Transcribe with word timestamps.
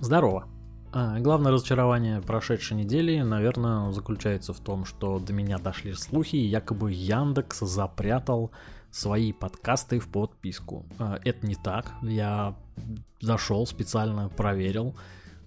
Здорово. 0.00 0.48
А, 0.92 1.20
главное 1.20 1.52
разочарование 1.52 2.22
прошедшей 2.22 2.74
недели, 2.74 3.20
наверное, 3.20 3.92
заключается 3.92 4.54
в 4.54 4.58
том, 4.58 4.86
что 4.86 5.18
до 5.18 5.34
меня 5.34 5.58
дошли 5.58 5.92
слухи, 5.92 6.36
якобы 6.36 6.90
Яндекс 6.90 7.60
запрятал 7.60 8.50
свои 8.90 9.34
подкасты 9.34 9.98
в 9.98 10.08
подписку. 10.08 10.86
А, 10.98 11.18
это 11.22 11.46
не 11.46 11.54
так. 11.54 11.92
Я 12.00 12.56
зашел, 13.20 13.66
специально 13.66 14.30
проверил, 14.30 14.96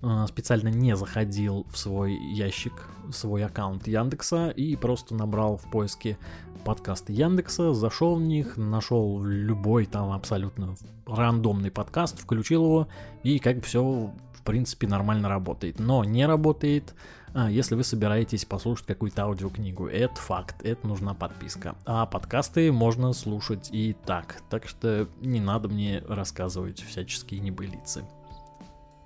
а, 0.04 0.28
специально 0.28 0.68
не 0.68 0.96
заходил 0.96 1.66
в 1.72 1.78
свой 1.80 2.14
ящик, 2.14 2.74
в 3.06 3.14
свой 3.14 3.44
аккаунт 3.44 3.88
Яндекса 3.88 4.50
и 4.50 4.76
просто 4.76 5.16
набрал 5.16 5.58
в 5.58 5.64
поиске 5.72 6.20
подкасты 6.64 7.12
Яндекса, 7.12 7.74
зашел 7.74 8.18
в 8.18 8.22
них, 8.22 8.56
нашел 8.56 9.20
любой 9.24 9.88
там 9.88 10.12
абсолютно 10.12 10.76
рандомный 11.08 11.72
подкаст, 11.72 12.20
включил 12.20 12.66
его 12.66 12.88
и 13.24 13.40
как 13.40 13.58
бы 13.58 13.62
все 13.64 14.14
принципе 14.44 14.88
нормально 14.88 15.30
работает. 15.30 15.80
Но 15.80 16.04
не 16.04 16.26
работает, 16.26 16.94
а, 17.34 17.49
если 17.49 17.76
вы 17.76 17.84
собираетесь 17.84 18.45
послушать 18.45 18.85
какую-то 18.85 19.23
аудиокнигу. 19.23 19.88
Это 19.88 20.16
факт, 20.16 20.63
это 20.63 20.85
нужна 20.88 21.13
подписка. 21.13 21.76
А 21.85 22.05
подкасты 22.05 22.71
можно 22.71 23.13
слушать 23.13 23.70
и 23.71 23.95
так. 24.05 24.41
Так 24.49 24.68
что 24.68 25.08
не 25.21 25.40
надо 25.40 25.68
мне 25.68 26.04
рассказывать 26.08 26.82
всяческие 26.82 27.40
небылицы. 27.40 28.04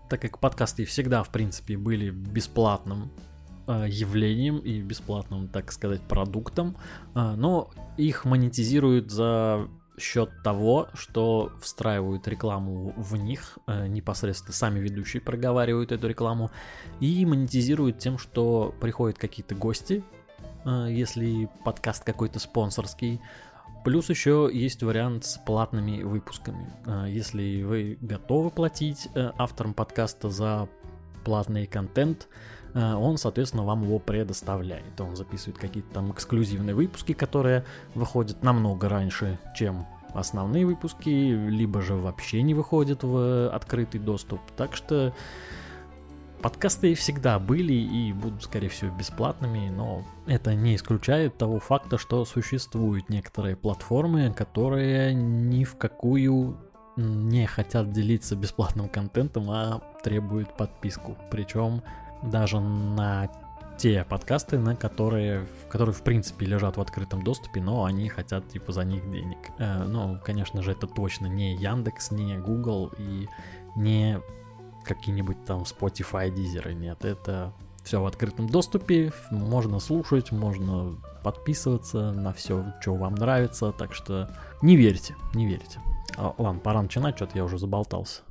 Так 0.10 0.22
как 0.22 0.40
подкасты 0.40 0.86
всегда, 0.86 1.24
в 1.24 1.30
принципе, 1.30 1.78
были 1.78 2.10
бесплатным 2.10 3.12
а, 3.66 3.86
явлением 3.86 4.60
и 4.60 4.82
бесплатным, 4.82 5.50
так 5.50 5.72
сказать, 5.74 6.02
продуктом, 6.02 6.78
а, 7.14 7.36
но 7.36 7.70
их 7.98 8.24
монетизируют 8.24 9.12
за 9.12 9.68
счет 9.98 10.30
того, 10.44 10.90
что 10.94 11.52
встраивают 11.62 12.28
рекламу 12.28 12.94
в 12.96 13.16
них, 13.18 13.58
э, 13.68 13.88
непосредственно 13.88 14.54
сами 14.54 14.80
ведущие 14.80 15.22
проговаривают 15.22 15.92
эту 15.92 16.08
рекламу, 16.08 16.52
и 17.00 17.26
монетизируют 17.26 17.98
тем, 17.98 18.18
что 18.18 18.74
приходят 18.80 19.18
какие-то 19.18 19.56
гости, 19.56 20.04
э, 20.66 20.88
если 20.90 21.50
подкаст 21.64 22.04
какой-то 22.04 22.40
спонсорский, 22.40 23.22
Плюс 23.84 24.10
еще 24.10 24.50
есть 24.52 24.84
вариант 24.84 25.24
с 25.24 25.38
платными 25.38 26.04
выпусками. 26.04 26.74
Э, 26.86 27.06
если 27.08 27.64
вы 27.64 27.98
готовы 28.02 28.52
платить 28.52 29.08
авторам 29.38 29.74
подкаста 29.74 30.30
за 30.30 30.68
платный 31.24 31.68
контент, 31.68 32.28
он, 32.74 33.18
соответственно, 33.18 33.64
вам 33.64 33.84
его 33.84 34.00
предоставляет. 34.00 35.00
Он 35.00 35.16
записывает 35.16 35.58
какие-то 35.58 35.94
там 35.94 36.12
эксклюзивные 36.12 36.76
выпуски, 36.76 37.14
которые 37.14 37.66
выходят 37.96 38.44
намного 38.44 38.90
раньше, 38.90 39.40
чем 39.56 39.86
основные 40.14 40.66
выпуски, 40.66 41.10
либо 41.10 41.82
же 41.82 41.96
вообще 41.96 42.42
не 42.42 42.54
выходят 42.54 43.04
в 43.04 43.50
открытый 43.50 44.00
доступ. 44.00 44.40
Так 44.56 44.76
что 44.76 45.14
подкасты 46.42 46.94
всегда 46.96 47.40
были 47.40 47.74
и 47.74 48.14
будут, 48.14 48.44
скорее 48.44 48.70
всего, 48.70 48.96
бесплатными, 48.96 49.70
но 49.70 50.04
это 50.26 50.56
не 50.56 50.76
исключает 50.76 51.38
того 51.38 51.60
факта, 51.60 51.98
что 51.98 52.26
существуют 52.26 53.10
некоторые 53.10 53.56
платформы, 53.56 54.34
которые 54.34 55.14
ни 55.14 55.64
в 55.64 55.78
какую 55.78 56.58
не 56.96 57.46
хотят 57.46 57.92
делиться 57.92 58.36
бесплатным 58.36 58.90
контентом, 58.90 59.52
а 59.52 59.82
требуют 60.04 60.56
подписку. 60.58 61.16
Причем 61.30 61.84
даже 62.24 62.60
на 62.60 63.30
те 63.78 64.04
подкасты, 64.04 64.58
на 64.58 64.76
которые, 64.76 65.48
которые 65.70 65.94
в 65.94 66.02
принципе 66.02 66.46
лежат 66.46 66.78
в 66.78 66.82
открытом 66.82 67.22
доступе, 67.22 67.62
но 67.62 67.86
они 67.86 68.10
хотят 68.10 68.48
типа 68.50 68.72
за 68.72 68.84
них 68.84 69.10
денег. 69.12 69.38
Э, 69.60 69.84
ну, 69.84 70.20
конечно 70.24 70.62
же, 70.64 70.72
это 70.72 70.88
точно 70.88 71.28
не 71.28 71.56
Яндекс, 71.56 72.12
не 72.12 72.38
Google 72.38 72.92
и 72.98 73.28
не 73.76 74.20
какие-нибудь 74.84 75.46
там 75.46 75.62
Spotify, 75.62 76.34
Deezer, 76.34 76.74
нет, 76.74 77.06
это 77.06 77.54
все 77.84 78.02
в 78.02 78.06
открытом 78.06 78.50
доступе, 78.50 79.14
можно 79.32 79.80
слушать, 79.80 80.32
можно 80.32 80.98
подписываться 81.24 82.12
на 82.12 82.34
все, 82.34 82.74
что 82.82 82.96
вам 82.96 83.16
нравится, 83.16 83.72
так 83.72 83.94
что 83.94 84.30
не 84.62 84.76
верьте, 84.76 85.16
не 85.34 85.46
верьте. 85.46 85.80
А, 86.18 86.34
ладно, 86.38 86.60
пора 86.60 86.82
начинать, 86.82 87.16
что-то 87.16 87.38
я 87.38 87.44
уже 87.44 87.58
заболтался. 87.58 88.24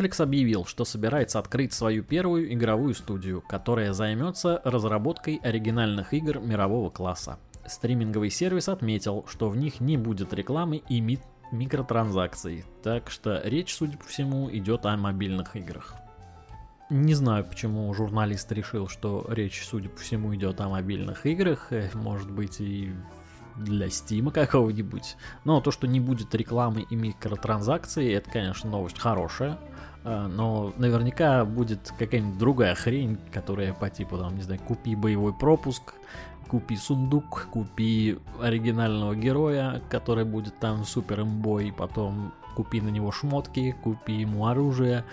Netflix 0.00 0.22
объявил, 0.22 0.64
что 0.64 0.84
собирается 0.84 1.38
открыть 1.38 1.72
свою 1.72 2.02
первую 2.02 2.52
игровую 2.54 2.94
студию, 2.94 3.42
которая 3.42 3.92
займется 3.92 4.60
разработкой 4.64 5.40
оригинальных 5.42 6.14
игр 6.14 6.40
мирового 6.40 6.90
класса. 6.90 7.38
Стриминговый 7.66 8.30
сервис 8.30 8.68
отметил, 8.68 9.26
что 9.28 9.50
в 9.50 9.56
них 9.56 9.80
не 9.80 9.96
будет 9.98 10.32
рекламы 10.32 10.78
и 10.88 11.00
ми- 11.00 11.20
микротранзакций, 11.52 12.64
так 12.82 13.10
что 13.10 13.40
речь, 13.44 13.74
судя 13.74 13.98
по 13.98 14.04
всему, 14.04 14.50
идет 14.50 14.86
о 14.86 14.96
мобильных 14.96 15.54
играх. 15.56 15.94
Не 16.88 17.14
знаю, 17.14 17.44
почему 17.44 17.92
журналист 17.94 18.50
решил, 18.50 18.88
что 18.88 19.24
речь, 19.28 19.62
судя 19.64 19.90
по 19.90 19.98
всему, 19.98 20.34
идет 20.34 20.60
о 20.60 20.68
мобильных 20.68 21.26
играх. 21.26 21.68
Э, 21.70 21.88
может 21.94 22.30
быть, 22.30 22.60
и 22.60 22.92
для 23.64 23.88
Стима 23.90 24.30
какого-нибудь. 24.30 25.16
Но 25.44 25.60
то, 25.60 25.70
что 25.70 25.86
не 25.86 26.00
будет 26.00 26.34
рекламы 26.34 26.86
и 26.88 26.96
микротранзакций, 26.96 28.12
это, 28.12 28.30
конечно, 28.30 28.70
новость 28.70 28.98
хорошая. 28.98 29.58
А, 30.04 30.28
но 30.28 30.72
наверняка 30.76 31.44
будет 31.44 31.92
какая-нибудь 31.98 32.38
другая 32.38 32.74
хрень, 32.74 33.18
которая 33.32 33.72
по 33.72 33.90
типу, 33.90 34.18
там, 34.18 34.36
не 34.36 34.42
знаю, 34.42 34.60
купи 34.60 34.94
боевой 34.94 35.34
пропуск, 35.34 35.94
купи 36.48 36.76
сундук, 36.76 37.48
купи 37.50 38.18
оригинального 38.40 39.14
героя, 39.14 39.82
который 39.88 40.24
будет 40.24 40.58
там 40.58 40.84
супер 40.84 41.20
имбой, 41.20 41.72
потом 41.76 42.32
купи 42.56 42.80
на 42.80 42.88
него 42.88 43.12
шмотки, 43.12 43.76
купи 43.82 44.14
ему 44.14 44.46
оружие. 44.46 45.04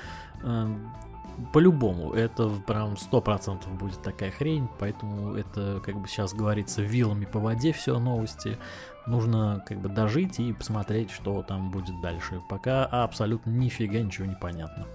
По-любому, 1.53 2.13
это 2.13 2.49
прям 2.65 2.97
сто 2.97 3.21
процентов 3.21 3.71
будет 3.73 4.01
такая 4.01 4.31
хрень, 4.31 4.67
поэтому 4.79 5.35
это, 5.35 5.81
как 5.85 5.95
бы 5.99 6.07
сейчас 6.07 6.33
говорится, 6.33 6.81
вилами 6.81 7.25
по 7.25 7.39
воде 7.39 7.73
все 7.73 7.99
новости. 7.99 8.57
Нужно 9.05 9.63
как 9.67 9.77
бы 9.79 9.87
дожить 9.87 10.39
и 10.39 10.51
посмотреть, 10.51 11.11
что 11.11 11.43
там 11.43 11.69
будет 11.69 12.01
дальше. 12.01 12.41
Пока 12.49 12.85
абсолютно 12.85 13.51
нифига 13.51 13.99
ничего 13.99 14.25
не 14.25 14.35
понятно. 14.35 14.87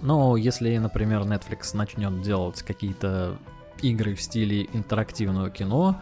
Но 0.00 0.36
если, 0.36 0.76
например, 0.78 1.22
Netflix 1.22 1.76
начнет 1.76 2.22
делать 2.22 2.62
какие-то 2.62 3.36
игры 3.82 4.14
в 4.14 4.22
стиле 4.22 4.68
интерактивного 4.72 5.50
кино, 5.50 5.96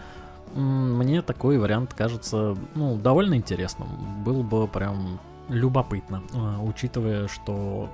мне 0.54 1.22
такой 1.22 1.58
вариант 1.58 1.94
кажется, 1.94 2.56
ну, 2.74 2.96
довольно 2.96 3.34
интересным. 3.34 3.88
Было 4.24 4.42
бы 4.42 4.68
прям 4.68 5.18
любопытно, 5.48 6.22
а, 6.34 6.60
учитывая, 6.62 7.28
что 7.28 7.88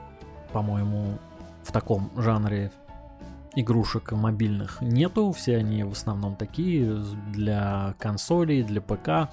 по-моему, 0.58 1.20
в 1.62 1.70
таком 1.70 2.10
жанре 2.16 2.72
игрушек 3.54 4.10
мобильных 4.10 4.80
нету, 4.80 5.30
все 5.30 5.56
они 5.56 5.84
в 5.84 5.92
основном 5.92 6.34
такие 6.34 7.00
для 7.32 7.94
консолей, 8.00 8.64
для 8.64 8.80
ПК, 8.80 9.30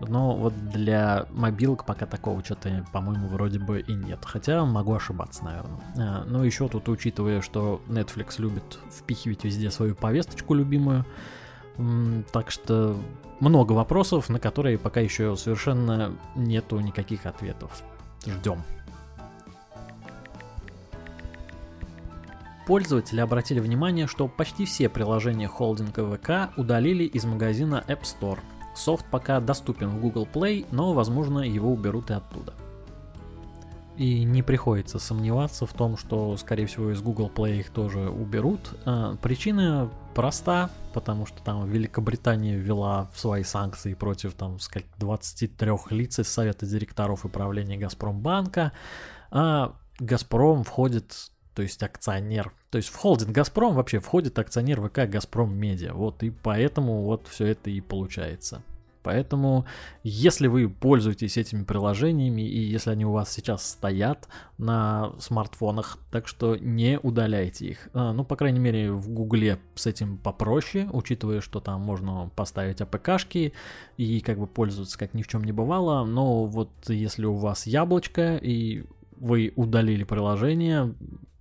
но 0.00 0.36
вот 0.36 0.52
для 0.68 1.24
мобилок 1.30 1.86
пока 1.86 2.04
такого 2.04 2.44
что-то, 2.44 2.84
по-моему, 2.92 3.28
вроде 3.28 3.58
бы 3.58 3.80
и 3.80 3.94
нет. 3.94 4.18
Хотя 4.26 4.62
могу 4.66 4.92
ошибаться, 4.92 5.42
наверное. 5.42 5.80
А, 5.96 6.24
ну, 6.26 6.44
еще 6.44 6.68
тут, 6.68 6.86
учитывая, 6.90 7.40
что 7.40 7.80
Netflix 7.88 8.34
любит 8.36 8.78
впихивать 8.90 9.44
везде 9.44 9.70
свою 9.70 9.94
повесточку 9.94 10.52
любимую, 10.52 11.06
так 12.30 12.50
что 12.50 13.00
много 13.40 13.72
вопросов, 13.72 14.28
на 14.28 14.38
которые 14.38 14.76
пока 14.76 15.00
еще 15.00 15.34
совершенно 15.34 16.12
нету 16.36 16.78
никаких 16.78 17.24
ответов. 17.24 17.82
Ждем. 18.26 18.62
Пользователи 22.68 23.20
обратили 23.20 23.60
внимание, 23.60 24.06
что 24.06 24.28
почти 24.28 24.66
все 24.66 24.90
приложения 24.90 25.48
холдинга 25.48 26.04
ВК 26.04 26.52
удалили 26.58 27.04
из 27.04 27.24
магазина 27.24 27.82
App 27.88 28.02
Store. 28.02 28.40
Софт 28.76 29.06
пока 29.10 29.40
доступен 29.40 29.88
в 29.88 29.98
Google 30.02 30.28
Play, 30.30 30.66
но, 30.70 30.92
возможно, 30.92 31.38
его 31.38 31.72
уберут 31.72 32.10
и 32.10 32.12
оттуда. 32.12 32.52
И 33.96 34.22
не 34.22 34.42
приходится 34.42 34.98
сомневаться 34.98 35.64
в 35.64 35.72
том, 35.72 35.96
что, 35.96 36.36
скорее 36.36 36.66
всего, 36.66 36.92
из 36.92 37.00
Google 37.00 37.32
Play 37.34 37.60
их 37.60 37.70
тоже 37.70 38.10
уберут. 38.10 38.60
А, 38.84 39.16
причина 39.16 39.90
проста, 40.14 40.68
потому 40.92 41.24
что 41.24 41.42
там 41.42 41.64
Великобритания 41.70 42.54
ввела 42.54 43.08
свои 43.14 43.44
санкции 43.44 43.94
против 43.94 44.34
там, 44.34 44.60
сказать, 44.60 44.88
23 44.98 45.70
лиц 45.88 46.18
из 46.18 46.28
Совета 46.28 46.66
директоров 46.66 47.24
и 47.24 47.28
правления 47.28 47.78
Газпромбанка. 47.78 48.72
А 49.30 49.74
Газпром 49.98 50.64
входит 50.64 51.30
то 51.58 51.62
есть 51.62 51.82
акционер. 51.82 52.52
То 52.70 52.78
есть 52.78 52.88
в 52.88 52.94
холдинг 52.94 53.32
Газпром 53.32 53.74
вообще 53.74 53.98
входит 53.98 54.38
акционер 54.38 54.80
ВК 54.80 55.10
Газпром 55.10 55.52
Медиа. 55.52 55.92
Вот 55.92 56.22
и 56.22 56.30
поэтому 56.30 57.02
вот 57.02 57.26
все 57.26 57.46
это 57.46 57.68
и 57.68 57.80
получается. 57.80 58.62
Поэтому, 59.02 59.66
если 60.04 60.46
вы 60.46 60.68
пользуетесь 60.68 61.36
этими 61.36 61.64
приложениями, 61.64 62.42
и 62.42 62.60
если 62.60 62.90
они 62.90 63.04
у 63.06 63.10
вас 63.10 63.32
сейчас 63.32 63.68
стоят 63.68 64.28
на 64.56 65.10
смартфонах, 65.18 65.98
так 66.12 66.28
что 66.28 66.54
не 66.54 67.00
удаляйте 67.02 67.66
их. 67.66 67.88
А, 67.92 68.12
ну, 68.12 68.22
по 68.22 68.36
крайней 68.36 68.60
мере, 68.60 68.92
в 68.92 69.10
Гугле 69.10 69.58
с 69.74 69.86
этим 69.86 70.16
попроще, 70.16 70.88
учитывая, 70.92 71.40
что 71.40 71.58
там 71.58 71.80
можно 71.80 72.30
поставить 72.36 72.80
АПКшки 72.80 73.52
и 73.96 74.20
как 74.20 74.38
бы 74.38 74.46
пользоваться 74.46 74.96
как 74.96 75.12
ни 75.12 75.22
в 75.22 75.26
чем 75.26 75.42
не 75.42 75.50
бывало. 75.50 76.04
Но 76.04 76.44
вот 76.44 76.70
если 76.86 77.24
у 77.24 77.34
вас 77.34 77.66
яблочко 77.66 78.36
и 78.36 78.84
вы 79.20 79.52
удалили 79.56 80.04
приложение, 80.04 80.94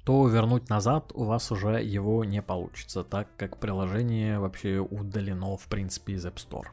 то 0.08 0.26
вернуть 0.26 0.70
назад 0.70 1.12
у 1.16 1.26
вас 1.26 1.52
уже 1.52 1.84
его 1.84 2.24
не 2.24 2.42
получится, 2.42 3.04
так 3.04 3.28
как 3.36 3.58
приложение 3.58 4.40
вообще 4.40 4.80
удалено 4.80 5.58
в 5.58 5.68
принципе 5.68 6.14
из 6.14 6.26
App 6.26 6.36
Store. 6.36 6.68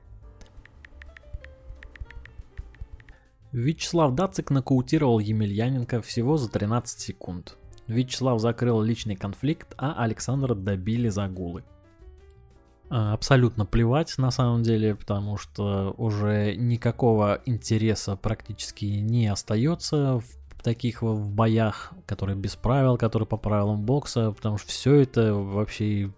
Вячеслав 3.51 4.15
Дацик 4.15 4.51
нокаутировал 4.51 5.19
Емельяненко 5.19 6.01
всего 6.01 6.37
за 6.37 6.49
13 6.49 7.01
секунд. 7.01 7.57
Вячеслав 7.89 8.41
закрыл 8.41 8.81
личный 8.81 9.17
конфликт, 9.17 9.75
а 9.79 10.01
Александра 10.05 10.55
добили 10.55 11.09
за 11.09 11.27
гулы. 11.27 11.65
А, 12.89 13.15
абсолютно 13.15 13.67
плевать 13.67 14.17
на 14.17 14.31
самом 14.31 14.63
деле, 14.63 14.95
потому 14.95 15.39
что 15.39 15.93
уже 15.99 16.55
никакого 16.55 17.43
интереса 17.47 18.15
практически 18.15 18.85
не 18.85 19.27
остается 19.27 20.21
в 20.21 20.44
таких 20.65 21.03
в 21.03 21.29
боях, 21.29 21.93
которые 22.07 22.37
без 22.37 22.57
правил, 22.57 22.97
которые 22.97 23.29
по 23.29 23.37
правилам 23.37 23.85
бокса, 23.85 24.33
потому 24.33 24.59
что 24.59 24.71
все 24.71 24.97
это 24.97 25.35
вообще 25.35 26.11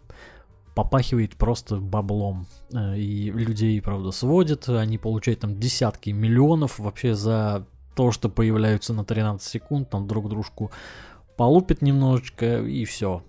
попахивает 0.74 1.36
просто 1.36 1.76
баблом. 1.76 2.46
Э, 2.72 2.96
и 2.96 3.30
людей, 3.30 3.80
правда, 3.82 4.12
сводят, 4.12 4.68
они 4.68 4.96
получают 4.96 5.40
там 5.40 5.58
десятки 5.58 6.10
миллионов 6.10 6.78
вообще 6.78 7.14
за 7.14 7.66
то, 7.94 8.12
что 8.12 8.28
появляются 8.28 8.94
на 8.94 9.04
13 9.04 9.46
секунд, 9.46 9.90
там 9.90 10.06
друг 10.06 10.28
дружку 10.28 10.70
полупят 11.36 11.82
немножечко 11.82 12.60
и 12.60 12.84
все. 12.84 13.22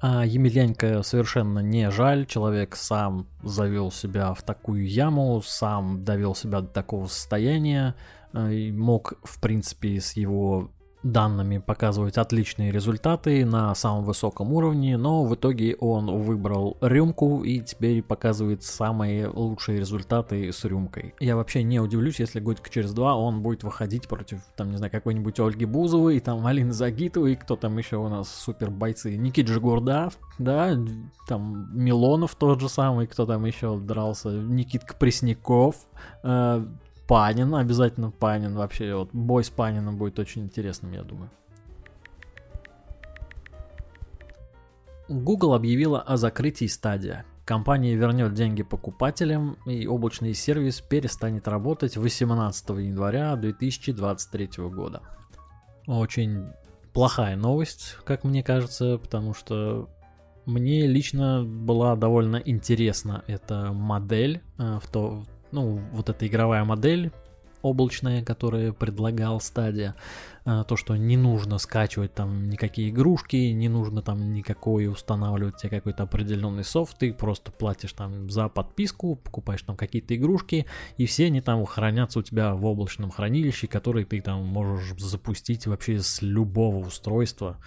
А 0.00 0.24
Емельяненко 0.24 1.02
совершенно 1.02 1.58
не 1.58 1.90
жаль, 1.90 2.26
человек 2.26 2.74
сам 2.74 3.26
завел 3.42 3.90
себя 3.90 4.32
в 4.32 4.42
такую 4.42 4.88
яму, 4.88 5.42
сам 5.44 6.04
довел 6.04 6.34
себя 6.34 6.62
до 6.62 6.68
такого 6.68 7.06
состояния, 7.06 7.94
Э, 8.32 8.70
мог, 8.72 9.14
в 9.24 9.40
принципе, 9.40 10.00
с 10.00 10.12
его 10.12 10.70
данными 11.02 11.58
показывать 11.58 12.18
отличные 12.18 12.72
результаты 12.72 13.44
на 13.44 13.74
самом 13.74 14.04
высоком 14.04 14.52
уровне, 14.52 14.96
но 14.96 15.24
в 15.24 15.34
итоге 15.34 15.76
он 15.76 16.22
выбрал 16.22 16.76
рюмку 16.80 17.42
и 17.42 17.60
теперь 17.60 18.02
показывает 18.02 18.62
самые 18.62 19.28
лучшие 19.28 19.78
результаты 19.78 20.52
с 20.52 20.64
рюмкой. 20.64 21.14
Я 21.20 21.36
вообще 21.36 21.62
не 21.62 21.80
удивлюсь, 21.80 22.20
если 22.20 22.40
годик 22.40 22.68
через 22.70 22.92
два 22.92 23.16
он 23.16 23.42
будет 23.42 23.64
выходить 23.64 24.08
против, 24.08 24.40
там, 24.56 24.70
не 24.70 24.76
знаю, 24.76 24.90
какой-нибудь 24.90 25.38
Ольги 25.40 25.64
Бузовой, 25.64 26.20
там, 26.20 26.46
Алины 26.46 26.72
Загитовой, 26.72 27.36
кто 27.36 27.56
там 27.56 27.78
еще 27.78 27.96
у 27.96 28.08
нас 28.08 28.32
супер 28.32 28.70
бойцы, 28.70 29.16
Никит 29.16 29.48
Жигурда, 29.48 30.10
да, 30.38 30.76
там, 31.26 31.70
Милонов 31.72 32.34
тот 32.34 32.60
же 32.60 32.68
самый, 32.68 33.06
кто 33.06 33.26
там 33.26 33.44
еще 33.44 33.78
дрался, 33.78 34.30
Никитка 34.30 34.94
Пресняков, 34.96 35.76
э, 36.22 36.66
Панин, 37.10 37.56
обязательно 37.56 38.12
Панин. 38.12 38.54
Вообще, 38.54 38.94
вот 38.94 39.08
бой 39.12 39.42
с 39.42 39.50
Панином 39.50 39.96
будет 39.96 40.20
очень 40.20 40.42
интересным, 40.42 40.92
я 40.92 41.02
думаю. 41.02 41.28
Google 45.08 45.54
объявила 45.54 46.00
о 46.00 46.16
закрытии 46.16 46.66
стадия. 46.66 47.24
Компания 47.44 47.96
вернет 47.96 48.34
деньги 48.34 48.62
покупателям, 48.62 49.56
и 49.66 49.88
облачный 49.88 50.34
сервис 50.34 50.80
перестанет 50.80 51.48
работать 51.48 51.96
18 51.96 52.68
января 52.68 53.34
2023 53.34 54.68
года. 54.68 55.02
Очень 55.88 56.52
плохая 56.92 57.34
новость, 57.34 57.96
как 58.04 58.22
мне 58.22 58.44
кажется, 58.44 58.98
потому 58.98 59.34
что 59.34 59.88
мне 60.46 60.86
лично 60.86 61.42
была 61.42 61.96
довольно 61.96 62.36
интересна 62.36 63.24
эта 63.26 63.72
модель 63.72 64.42
э, 64.58 64.78
в 64.80 64.88
то, 64.88 65.24
ну, 65.52 65.80
вот 65.92 66.08
эта 66.08 66.26
игровая 66.26 66.64
модель 66.64 67.12
облачная, 67.62 68.24
которую 68.24 68.74
предлагал 68.74 69.40
стадия, 69.40 69.94
э, 70.44 70.64
то, 70.66 70.76
что 70.76 70.96
не 70.96 71.16
нужно 71.16 71.58
скачивать 71.58 72.14
там 72.14 72.48
никакие 72.48 72.90
игрушки, 72.90 73.36
не 73.36 73.68
нужно 73.68 74.02
там 74.02 74.32
никакой 74.32 74.88
устанавливать 74.88 75.56
тебе 75.56 75.70
какой-то 75.70 76.04
определенный 76.04 76.64
софт, 76.64 76.98
ты 76.98 77.12
просто 77.12 77.52
платишь 77.52 77.92
там 77.92 78.30
за 78.30 78.48
подписку, 78.48 79.16
покупаешь 79.16 79.62
там 79.62 79.76
какие-то 79.76 80.14
игрушки, 80.16 80.66
и 80.96 81.06
все 81.06 81.26
они 81.26 81.40
там 81.40 81.64
хранятся 81.66 82.20
у 82.20 82.22
тебя 82.22 82.54
в 82.54 82.64
облачном 82.64 83.10
хранилище, 83.10 83.66
который 83.66 84.04
ты 84.04 84.20
там 84.20 84.46
можешь 84.46 84.98
запустить 84.98 85.66
вообще 85.66 86.00
с 86.00 86.22
любого 86.22 86.86
устройства, 86.86 87.58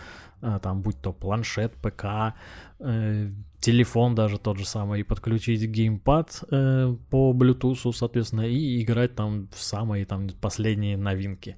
э, 0.42 0.60
там 0.62 0.82
будь 0.82 1.00
то 1.02 1.14
планшет, 1.14 1.74
ПК, 1.76 2.34
э, 2.80 3.30
телефон 3.64 4.14
даже 4.14 4.38
тот 4.38 4.58
же 4.58 4.66
самый, 4.66 5.00
и 5.00 5.04
подключить 5.04 5.64
геймпад 5.64 6.44
э, 6.52 6.96
по 7.10 7.34
Bluetooth, 7.34 7.94
соответственно, 7.94 8.42
и 8.42 8.84
играть 8.84 9.16
там 9.16 9.48
в 9.54 9.64
самые 9.64 10.06
там 10.06 10.28
последние 10.42 10.98
новинки. 10.98 11.56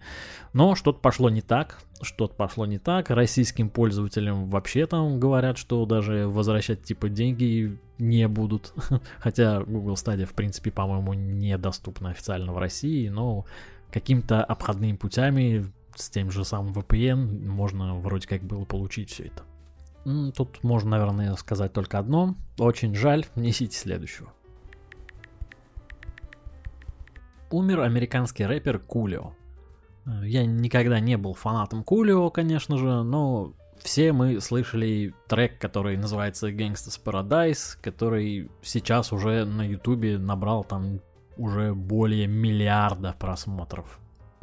Но 0.54 0.76
что-то 0.76 1.00
пошло 1.00 1.32
не 1.32 1.42
так, 1.42 1.80
что-то 2.02 2.36
пошло 2.36 2.68
не 2.68 2.78
так. 2.78 3.10
Российским 3.10 3.70
пользователям 3.70 4.50
вообще 4.52 4.86
там 4.86 5.20
говорят, 5.20 5.58
что 5.58 5.84
даже 5.88 6.28
возвращать 6.28 6.84
типа 6.84 7.10
деньги 7.10 7.78
не 7.98 8.28
будут. 8.28 8.74
Хотя 9.20 9.62
Google 9.62 9.96
Stadia, 9.96 10.26
в 10.26 10.34
принципе, 10.34 10.70
по-моему, 10.70 11.14
недоступна 11.14 12.12
официально 12.12 12.54
в 12.54 12.60
России, 12.60 13.10
но 13.10 13.46
каким-то 13.92 14.44
обходными 14.44 14.96
путями 14.96 15.66
с 15.96 16.10
тем 16.10 16.30
же 16.30 16.46
самым 16.46 16.74
VPN 16.74 17.48
можно 17.48 17.96
вроде 17.96 18.28
как 18.28 18.44
было 18.44 18.66
получить 18.66 19.10
все 19.10 19.24
это. 19.24 19.44
Тут 20.06 20.64
можно, 20.64 20.92
наверное, 20.92 21.36
сказать 21.36 21.74
только 21.74 21.98
одно. 21.98 22.36
Очень 22.60 22.94
жаль, 22.94 23.26
несите 23.36 23.78
следующего. 23.78 24.32
Умер 27.50 27.82
американский 27.82 28.46
рэпер 28.46 28.80
Кулио. 28.80 29.34
Э, 30.06 30.22
я 30.26 30.46
никогда 30.46 31.00
не 31.00 31.18
был 31.18 31.34
фанатом 31.34 31.84
Кулио, 31.84 32.30
конечно 32.30 32.78
же, 32.78 33.04
но 33.04 33.54
все 33.80 34.14
мы 34.14 34.40
слышали 34.42 35.14
трек, 35.28 35.60
который 35.60 35.98
называется 35.98 36.50
Gangsta's 36.50 37.02
Paradise, 37.04 37.78
который 37.82 38.52
сейчас 38.62 39.12
уже 39.12 39.46
на 39.46 39.68
ютубе 39.68 40.18
набрал 40.18 40.64
там 40.64 41.02
уже 41.38 41.74
более 41.74 42.28
миллиарда 42.28 43.16
просмотров 43.18 44.00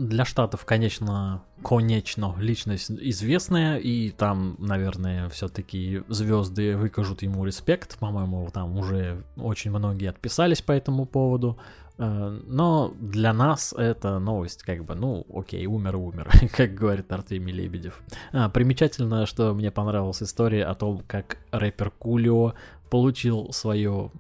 для 0.09 0.25
Штатов, 0.25 0.65
конечно, 0.65 1.43
конечно, 1.63 2.35
личность 2.39 2.91
известная, 2.91 3.77
и 3.79 4.11
там, 4.11 4.57
наверное, 4.59 5.29
все-таки 5.29 6.03
звезды 6.09 6.77
выкажут 6.77 7.23
ему 7.23 7.45
респект. 7.45 7.99
По-моему, 7.99 8.49
там 8.53 8.77
уже 8.77 9.25
очень 9.37 9.71
многие 9.71 10.11
отписались 10.11 10.63
по 10.63 10.73
этому 10.73 11.07
поводу. 11.07 11.59
Э, 11.99 12.41
но 12.47 12.93
для 13.01 13.33
нас 13.33 13.73
это 13.73 14.19
новость, 14.19 14.63
как 14.63 14.85
бы, 14.85 14.95
ну, 14.95 15.27
окей, 15.33 15.67
умер, 15.67 15.97
умер, 15.97 16.31
как 16.57 16.75
говорит 16.75 17.13
Артемий 17.13 17.53
Лебедев. 17.53 18.03
А, 18.33 18.49
примечательно, 18.49 19.27
что 19.27 19.55
мне 19.55 19.71
понравилась 19.71 20.23
история 20.23 20.65
о 20.65 20.75
том, 20.75 21.03
как 21.07 21.39
рэпер 21.53 21.91
Кулио 21.91 22.55
получил 22.91 23.53
свое 23.53 24.11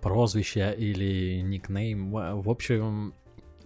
прозвище 0.00 0.74
или 0.76 1.40
никнейм. 1.40 2.10
В 2.12 2.48
общем, 2.50 3.14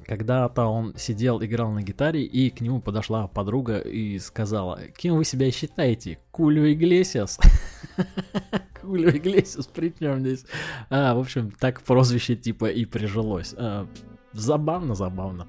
когда-то 0.07 0.65
он 0.65 0.95
сидел, 0.97 1.43
играл 1.43 1.71
на 1.73 1.83
гитаре, 1.83 2.25
и 2.25 2.51
к 2.51 2.61
нему 2.61 2.81
подошла 2.81 3.27
подруга 3.27 3.79
и 3.79 4.19
сказала, 4.19 4.81
кем 4.97 5.17
вы 5.17 5.25
себя 5.25 5.51
считаете? 5.51 6.19
Кулио 6.31 6.73
Иглесиас? 6.73 7.39
Кулио 8.81 9.11
Иглесиас, 9.11 9.67
при 9.67 9.95
чем 9.99 10.21
здесь? 10.21 10.45
А, 10.91 11.15
в 11.15 11.21
общем, 11.21 11.51
так 11.51 11.83
прозвище 11.83 12.37
типа 12.37 12.67
и 12.67 12.85
прижилось. 12.85 13.55
А, 13.57 13.87
забавно, 14.33 14.95
забавно. 14.95 15.47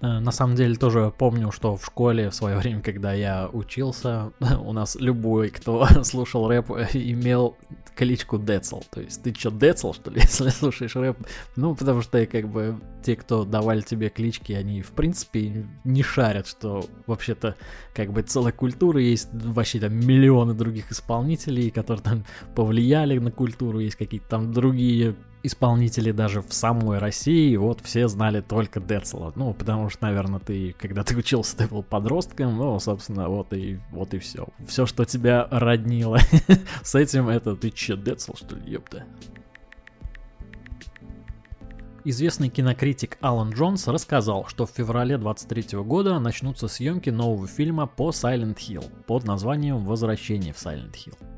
Э, 0.00 0.20
на 0.20 0.30
самом 0.30 0.54
деле 0.54 0.76
тоже 0.76 1.12
помню, 1.16 1.50
что 1.50 1.76
в 1.76 1.84
школе 1.84 2.30
в 2.30 2.34
свое 2.34 2.56
время, 2.56 2.82
когда 2.82 3.12
я 3.12 3.48
учился, 3.52 4.32
у 4.64 4.72
нас 4.72 4.96
любой, 4.96 5.50
кто 5.50 5.86
слушал 6.04 6.48
рэп, 6.48 6.70
имел 6.94 7.56
кличку 7.96 8.38
Децл. 8.38 8.80
То 8.90 9.00
есть 9.00 9.22
ты 9.22 9.34
что, 9.34 9.50
Децл, 9.50 9.92
что 9.92 10.10
ли, 10.10 10.20
если 10.22 10.50
слушаешь 10.50 10.94
рэп? 10.94 11.18
Ну, 11.56 11.74
потому 11.74 12.02
что 12.02 12.24
как 12.26 12.48
бы 12.48 12.78
те, 13.02 13.16
кто 13.16 13.44
давали 13.44 13.80
тебе 13.80 14.08
клички, 14.08 14.52
они 14.52 14.82
в 14.82 14.92
принципе 14.92 15.66
не 15.84 16.02
шарят, 16.02 16.46
что 16.46 16.84
вообще-то 17.06 17.56
как 17.94 18.12
бы 18.12 18.22
целая 18.22 18.52
культура, 18.52 19.00
есть 19.00 19.28
вообще 19.32 19.80
там 19.80 19.94
миллионы 19.94 20.54
других 20.54 20.92
исполнителей, 20.92 21.70
которые 21.70 22.02
там 22.02 22.24
повлияли 22.54 23.18
на 23.18 23.32
культуру, 23.32 23.80
есть 23.80 23.96
какие-то 23.96 24.28
там 24.28 24.52
другие 24.52 25.16
исполнители 25.42 26.12
даже 26.12 26.42
в 26.42 26.52
самой 26.52 26.98
России, 26.98 27.56
вот 27.56 27.80
все 27.82 28.08
знали 28.08 28.40
только 28.40 28.80
Децла. 28.80 29.32
Ну, 29.36 29.52
потому 29.52 29.88
что, 29.90 30.04
наверное, 30.04 30.40
ты, 30.40 30.74
когда 30.78 31.04
ты 31.04 31.16
учился, 31.16 31.56
ты 31.56 31.66
был 31.66 31.82
подростком, 31.82 32.56
ну, 32.56 32.78
собственно, 32.80 33.28
вот 33.28 33.52
и, 33.52 33.78
вот 33.90 34.14
и 34.14 34.18
все. 34.18 34.46
Все, 34.66 34.86
что 34.86 35.04
тебя 35.04 35.46
роднило 35.50 36.18
с 36.82 36.94
этим, 36.94 37.28
это 37.28 37.56
ты 37.56 37.70
че, 37.70 37.96
Децл, 37.96 38.34
что 38.36 38.56
ли, 38.56 38.72
ёпта? 38.72 39.04
Известный 42.04 42.48
кинокритик 42.48 43.18
Алан 43.20 43.50
Джонс 43.50 43.86
рассказал, 43.86 44.46
что 44.46 44.66
в 44.66 44.70
феврале 44.70 45.18
23 45.18 45.78
года 45.80 46.18
начнутся 46.18 46.68
съемки 46.68 47.10
нового 47.10 47.46
фильма 47.46 47.86
по 47.86 48.10
Silent 48.10 48.56
Hill 48.56 48.88
под 49.06 49.24
названием 49.24 49.84
«Возвращение 49.84 50.54
в 50.54 50.56
Silent 50.56 50.94
Hill». 50.94 51.37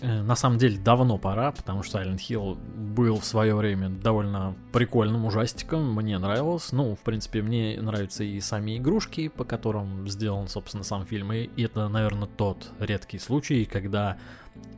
Э, 0.00 0.22
на 0.22 0.34
самом 0.36 0.58
деле 0.58 0.78
давно 0.78 1.18
пора, 1.18 1.52
потому 1.52 1.82
что 1.82 2.00
Silent 2.00 2.18
Hill 2.18 2.56
был 2.56 3.18
в 3.18 3.24
свое 3.24 3.54
время 3.54 3.88
довольно 3.88 4.54
прикольным 4.72 5.24
ужастиком, 5.26 5.94
мне 5.94 6.18
нравилось. 6.18 6.72
Ну, 6.72 6.94
в 6.94 7.00
принципе, 7.00 7.42
мне 7.42 7.80
нравятся 7.80 8.24
и 8.24 8.40
сами 8.40 8.78
игрушки, 8.78 9.28
по 9.28 9.44
которым 9.44 10.08
сделан, 10.08 10.48
собственно, 10.48 10.84
сам 10.84 11.06
фильм. 11.06 11.32
И 11.32 11.62
это, 11.62 11.88
наверное, 11.88 12.28
тот 12.28 12.70
редкий 12.78 13.18
случай, 13.18 13.64
когда 13.64 14.18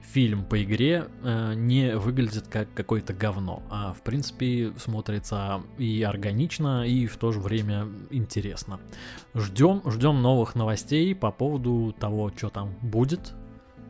фильм 0.02 0.44
по 0.44 0.62
игре 0.62 1.06
э, 1.23 1.54
не 1.54 1.97
выглядит 1.97 2.47
как 2.47 2.73
какое-то 2.75 3.12
говно, 3.12 3.62
а 3.71 3.92
в 3.92 4.02
принципе 4.02 4.73
смотрится 4.76 5.62
и 5.78 6.02
органично, 6.02 6.87
и 6.87 7.06
в 7.06 7.16
то 7.16 7.33
же 7.33 7.40
время 7.40 7.88
интересно. 8.11 8.78
Ждем, 9.35 9.83
ждем 9.90 10.23
новых 10.23 10.54
новостей 10.54 11.14
по 11.14 11.33
поводу 11.33 11.94
того, 11.99 12.30
что 12.37 12.50
там 12.50 12.75
будет, 12.80 13.33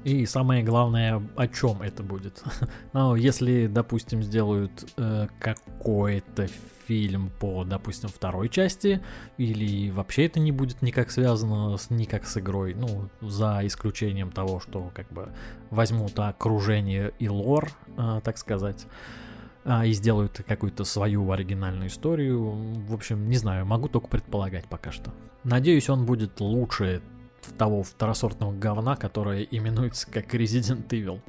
и 0.04 0.26
самое 0.26 0.62
главное, 0.62 1.22
о 1.34 1.48
чем 1.48 1.80
это 1.80 2.02
будет. 2.02 2.42
ну, 2.92 3.14
если, 3.14 3.66
допустим, 3.66 4.22
сделают 4.22 4.92
э, 4.98 5.28
какой-то 5.38 6.46
фильм 6.86 7.30
по, 7.40 7.64
допустим, 7.64 8.10
второй 8.10 8.50
части, 8.50 9.00
или 9.38 9.90
вообще 9.90 10.26
это 10.26 10.40
не 10.40 10.52
будет 10.52 10.82
никак 10.82 11.10
связано 11.10 11.76
с, 11.78 11.88
никак 11.88 12.26
с 12.26 12.36
игрой, 12.36 12.74
ну, 12.74 13.08
за 13.22 13.60
исключением 13.64 14.30
того, 14.30 14.60
что 14.60 14.90
как 14.94 15.10
бы 15.10 15.30
возьмут 15.70 16.18
окружение 16.18 17.12
и 17.18 17.28
лор, 17.30 17.70
э, 17.96 18.20
так 18.22 18.36
сказать, 18.36 18.86
э, 19.64 19.86
и 19.86 19.92
сделают 19.92 20.42
какую-то 20.46 20.84
свою 20.84 21.30
оригинальную 21.32 21.88
историю. 21.88 22.50
В 22.86 22.92
общем, 22.92 23.26
не 23.28 23.36
знаю, 23.36 23.64
могу 23.64 23.88
только 23.88 24.08
предполагать 24.08 24.66
пока 24.66 24.92
что. 24.92 25.14
Надеюсь, 25.44 25.88
он 25.88 26.04
будет 26.04 26.40
лучше 26.40 27.00
того 27.52 27.82
второсортного 27.82 28.52
говна, 28.52 28.96
которое 28.96 29.42
именуется 29.42 30.10
как 30.10 30.34
Resident 30.34 30.88
Evil. 30.88 31.20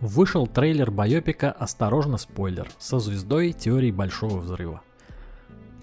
Вышел 0.00 0.46
трейлер 0.46 0.90
байопика 0.90 1.50
«Осторожно, 1.50 2.18
спойлер» 2.18 2.68
со 2.78 2.98
звездой 2.98 3.52
теории 3.52 3.90
Большого 3.90 4.38
Взрыва. 4.38 4.82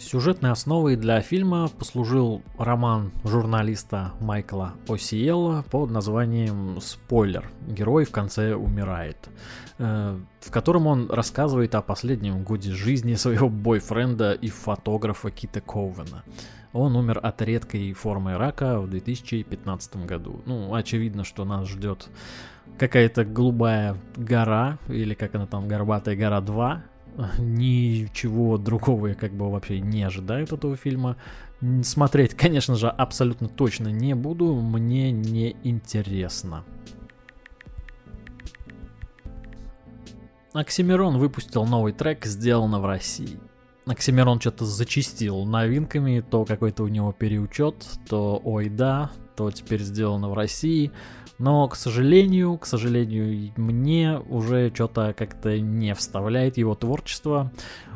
Сюжетной 0.04 0.52
основой 0.52 0.98
для 0.98 1.22
фильма 1.22 1.70
послужил 1.70 2.42
роман 2.58 3.12
журналиста 3.24 4.12
Майкла 4.20 4.74
Осиелла 4.88 5.64
под 5.72 5.92
названием 5.92 6.80
«Спойлер. 6.82 7.50
Герой 7.68 8.04
в 8.04 8.12
конце 8.12 8.54
умирает», 8.54 9.30
э, 9.78 10.20
в 10.42 10.52
котором 10.52 10.88
он 10.88 11.10
рассказывает 11.10 11.74
о 11.74 11.82
последнем 11.82 12.44
годе 12.44 12.72
жизни 12.72 13.16
своего 13.16 13.48
бойфренда 13.50 14.34
и 14.34 14.50
фотографа 14.50 15.32
Кита 15.32 15.62
Коувена. 15.62 16.24
Он 16.74 16.98
умер 16.98 17.20
от 17.24 17.42
редкой 17.42 17.94
формы 17.94 18.38
рака 18.38 18.82
в 18.82 18.90
2015 18.90 20.06
году. 20.06 20.42
Ну, 20.46 20.74
очевидно, 20.76 21.24
что 21.24 21.46
нас 21.46 21.68
ждет 21.68 22.10
какая-то 22.78 23.24
голубая 23.24 23.96
гора, 24.18 24.80
или 24.90 25.14
как 25.14 25.34
она 25.36 25.46
там, 25.46 25.68
горбатая 25.68 26.16
гора 26.16 26.42
2. 26.42 26.84
Ничего 27.38 28.58
другого 28.58 29.08
я 29.08 29.16
как 29.16 29.34
бы 29.34 29.50
вообще 29.50 29.80
не 29.80 30.04
ожидаю 30.04 30.46
от 30.46 30.54
этого 30.54 30.76
фильма. 30.76 31.18
Смотреть, 31.84 32.34
конечно 32.34 32.76
же, 32.76 32.90
абсолютно 32.90 33.48
точно 33.48 33.88
не 33.88 34.16
буду, 34.16 34.54
мне 34.56 35.12
не 35.12 35.56
интересно. 35.64 36.66
Оксимирон 40.52 41.18
выпустил 41.18 41.66
новый 41.66 41.94
трек, 41.94 42.26
сделано 42.26 42.80
в 42.80 42.86
России. 42.86 43.40
Оксимирон 43.86 44.40
что-то 44.40 44.66
зачистил 44.66 45.44
новинками, 45.46 46.24
то 46.30 46.46
какой-то 46.46 46.84
у 46.84 46.88
него 46.88 47.12
переучет, 47.12 47.86
то 48.08 48.42
ой 48.44 48.70
да, 48.70 49.12
то 49.36 49.52
теперь 49.52 49.82
сделано 49.82 50.30
в 50.30 50.34
России. 50.34 50.92
Но, 51.40 51.68
к 51.68 51.76
сожалению, 51.76 52.58
к 52.58 52.66
сожалению, 52.66 53.52
мне 53.58 54.20
уже 54.20 54.72
что-то 54.74 55.14
как-то 55.18 55.60
не 55.60 55.94
вставляет 55.96 56.58
его 56.58 56.76
творчество, 56.76 57.52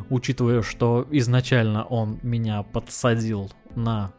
учитывая, 0.09 0.61
что 0.61 1.07
изначально 1.11 1.85
он 1.85 2.19
меня 2.23 2.63
подсадил 2.63 3.49
на 3.75 4.11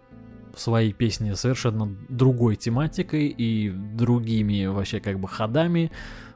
свои 0.56 0.92
песни 0.92 1.34
совершенно 1.34 1.94
другой 2.08 2.56
тематикой 2.56 3.26
и 3.26 3.70
другими 3.70 4.66
вообще 4.66 5.00
как 5.00 5.18
бы 5.18 5.28
ходами. 5.28 5.90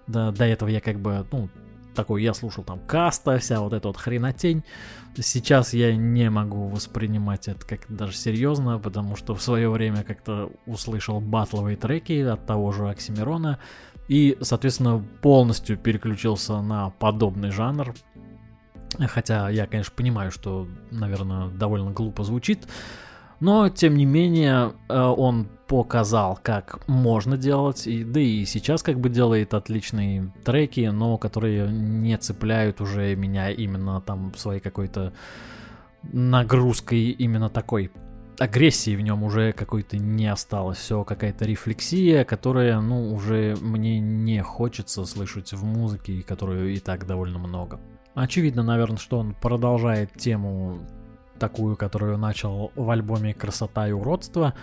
Да, 0.06 0.32
до 0.32 0.44
этого 0.44 0.68
я 0.68 0.80
как 0.80 1.00
бы, 1.00 1.24
ну, 1.30 1.48
такой, 1.94 2.22
я 2.22 2.34
слушал 2.34 2.64
там 2.64 2.80
каста, 2.80 3.38
вся 3.38 3.60
вот 3.60 3.72
эта 3.72 3.88
вот 3.88 3.96
хренотень. 3.96 4.64
Сейчас 5.16 5.74
я 5.74 5.94
не 5.94 6.30
могу 6.30 6.68
воспринимать 6.68 7.48
это 7.48 7.66
как 7.66 7.80
даже 7.88 8.14
серьезно, 8.14 8.78
потому 8.78 9.16
что 9.16 9.34
в 9.34 9.42
свое 9.42 9.68
время 9.68 10.02
как-то 10.02 10.50
услышал 10.66 11.20
батловые 11.20 11.76
треки 11.76 12.20
от 12.22 12.46
того 12.46 12.72
же 12.72 12.88
Оксимирона 12.88 13.58
и, 14.08 14.38
соответственно, 14.40 15.04
полностью 15.20 15.76
переключился 15.76 16.60
на 16.62 16.90
подобный 16.90 17.50
жанр. 17.50 17.94
Хотя 18.98 19.48
я, 19.48 19.66
конечно, 19.66 19.92
понимаю, 19.96 20.30
что, 20.30 20.66
наверное, 20.90 21.48
довольно 21.48 21.90
глупо 21.90 22.24
звучит, 22.24 22.66
но, 23.42 23.68
тем 23.68 23.96
не 23.96 24.04
менее, 24.04 24.72
э, 24.88 24.96
он 24.96 25.48
показал, 25.66 26.38
как 26.40 26.86
можно 26.86 27.36
делать, 27.36 27.88
и, 27.88 28.04
да 28.04 28.20
и 28.20 28.44
сейчас 28.44 28.84
как 28.84 29.00
бы 29.00 29.08
делает 29.08 29.52
отличные 29.52 30.32
треки, 30.44 30.88
но 30.92 31.18
которые 31.18 31.68
не 31.68 32.16
цепляют 32.18 32.80
уже 32.80 33.16
меня 33.16 33.50
именно 33.50 34.00
там 34.00 34.32
своей 34.36 34.60
какой-то 34.60 35.12
нагрузкой 36.04 37.10
именно 37.10 37.48
такой 37.48 37.90
агрессии 38.38 38.94
в 38.94 39.00
нем 39.00 39.24
уже 39.24 39.52
какой-то 39.52 39.96
не 39.96 40.28
осталось. 40.28 40.78
Все 40.78 41.02
какая-то 41.02 41.44
рефлексия, 41.44 42.24
которая, 42.24 42.80
ну, 42.80 43.12
уже 43.12 43.56
мне 43.60 43.98
не 43.98 44.40
хочется 44.40 45.04
слышать 45.04 45.52
в 45.52 45.64
музыке, 45.64 46.22
которую 46.22 46.72
и 46.72 46.78
так 46.78 47.08
довольно 47.08 47.40
много. 47.40 47.80
Очевидно, 48.14 48.62
наверное, 48.62 48.98
что 48.98 49.18
он 49.18 49.34
продолжает 49.34 50.12
тему 50.16 50.78
такую, 51.42 51.76
которую 51.76 52.18
начал 52.18 52.70
в 52.76 52.88
альбоме 52.88 53.34
«Красота 53.34 53.88
и 53.88 53.92
уродство». 53.92 54.54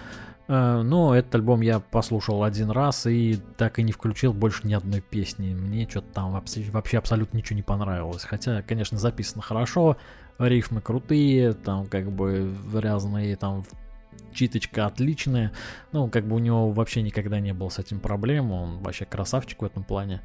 Э, 0.48 0.82
но 0.82 1.14
этот 1.14 1.36
альбом 1.36 1.60
я 1.60 1.82
послушал 1.82 2.42
один 2.44 2.72
раз 2.72 3.06
и 3.06 3.38
так 3.58 3.80
и 3.80 3.84
не 3.84 3.92
включил 3.92 4.32
больше 4.32 4.66
ни 4.66 4.74
одной 4.74 5.02
песни. 5.02 5.54
Мне 5.54 5.90
что-то 5.90 6.08
там 6.14 6.32
вообще, 6.32 6.98
абсолютно 6.98 7.36
ничего 7.36 7.58
не 7.58 7.64
понравилось. 7.64 8.24
Хотя, 8.24 8.62
конечно, 8.62 8.98
записано 8.98 9.42
хорошо, 9.42 9.98
рифмы 10.38 10.80
крутые, 10.80 11.52
там 11.52 11.86
как 11.86 12.10
бы 12.10 12.50
разные 12.74 13.36
там 13.36 13.66
читочка 14.34 14.86
отличная. 14.86 15.52
Ну, 15.92 16.08
как 16.08 16.26
бы 16.26 16.38
у 16.38 16.40
него 16.40 16.72
вообще 16.72 17.02
никогда 17.02 17.42
не 17.42 17.54
было 17.54 17.68
с 17.68 17.78
этим 17.78 18.00
проблем, 18.00 18.54
он 18.54 18.78
вообще 18.78 19.04
красавчик 19.04 19.64
в 19.64 19.66
этом 19.66 19.84
плане. 19.84 20.22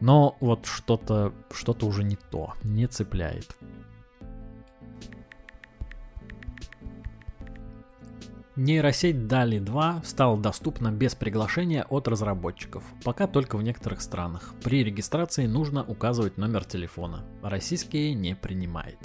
Но 0.00 0.38
вот 0.40 0.64
что-то 0.64 1.34
что-то 1.52 1.86
уже 1.86 2.02
не 2.02 2.16
то, 2.30 2.54
не 2.64 2.86
цепляет. 2.86 3.54
Нейросеть 8.58 9.14
DALI 9.14 9.60
2 9.60 10.02
стала 10.04 10.36
доступна 10.36 10.90
без 10.90 11.14
приглашения 11.14 11.84
от 11.84 12.08
разработчиков, 12.08 12.82
пока 13.04 13.28
только 13.28 13.56
в 13.56 13.62
некоторых 13.62 14.00
странах. 14.00 14.52
При 14.64 14.82
регистрации 14.82 15.46
нужно 15.46 15.84
указывать 15.84 16.38
номер 16.38 16.64
телефона. 16.64 17.24
Российские 17.40 18.14
не 18.14 18.34
принимает. 18.34 18.98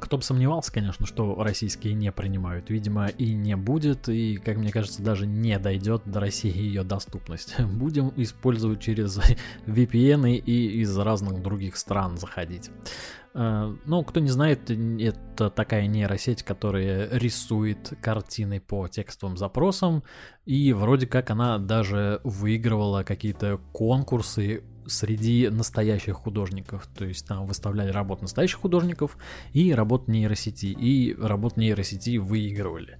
Кто 0.00 0.16
бы 0.16 0.22
сомневался, 0.22 0.72
конечно, 0.72 1.04
что 1.04 1.34
российские 1.42 1.92
не 1.92 2.10
принимают. 2.12 2.70
Видимо, 2.70 3.08
и 3.08 3.34
не 3.34 3.56
будет, 3.56 4.08
и, 4.08 4.36
как 4.36 4.56
мне 4.56 4.72
кажется, 4.72 5.02
даже 5.02 5.26
не 5.26 5.58
дойдет 5.58 6.00
до 6.06 6.20
России 6.20 6.56
ее 6.56 6.82
доступность. 6.82 7.60
Будем 7.60 8.10
использовать 8.16 8.80
через 8.80 9.20
VPN 9.66 10.34
и 10.34 10.80
из 10.80 10.96
разных 10.96 11.42
других 11.42 11.76
стран 11.76 12.16
заходить. 12.16 12.70
Э, 13.34 13.74
ну, 13.84 14.04
кто 14.04 14.20
не 14.20 14.30
знает, 14.30 14.70
это 14.70 15.50
такая 15.50 15.86
нейросеть, 15.86 16.42
которая 16.42 17.08
рисует 17.10 17.92
картины 18.00 18.60
по 18.60 18.88
текстовым 18.88 19.36
запросам, 19.36 20.04
и 20.44 20.72
вроде 20.72 21.06
как 21.06 21.30
она 21.30 21.58
даже 21.58 22.20
выигрывала 22.22 23.02
какие-то 23.02 23.60
конкурсы 23.72 24.62
среди 24.86 25.48
настоящих 25.48 26.14
художников. 26.14 26.86
То 26.96 27.04
есть 27.04 27.26
там 27.26 27.46
выставляли 27.46 27.90
работы 27.90 28.22
настоящих 28.22 28.60
художников 28.60 29.16
и 29.52 29.72
работы 29.72 30.12
нейросети. 30.12 30.66
И 30.66 31.14
работы 31.18 31.60
нейросети 31.60 32.18
выигрывали. 32.18 32.98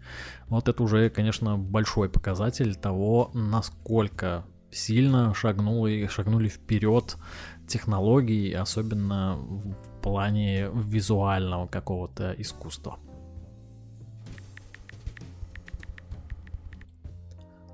Вот 0.48 0.68
это 0.68 0.82
уже, 0.82 1.10
конечно, 1.10 1.58
большой 1.58 2.08
показатель 2.08 2.74
того, 2.74 3.30
насколько 3.34 4.46
сильно 4.70 5.34
шагнули, 5.34 6.06
шагнули 6.06 6.48
вперед 6.48 7.16
технологий, 7.66 8.52
особенно 8.52 9.36
в 9.36 10.02
плане 10.02 10.68
визуального 10.72 11.66
какого-то 11.66 12.34
искусства. 12.38 12.98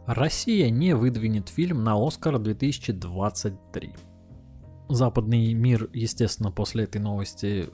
Россия 0.06 0.70
не 0.70 0.97
выдвинет 0.97 1.49
фильм 1.49 1.85
на 1.85 1.94
Оскар 2.04 2.38
2023. 2.38 3.94
западный 4.88 5.52
мир, 5.52 5.88
естественно, 5.92 6.50
после 6.50 6.85
этой 6.85 7.00
новости 7.00 7.70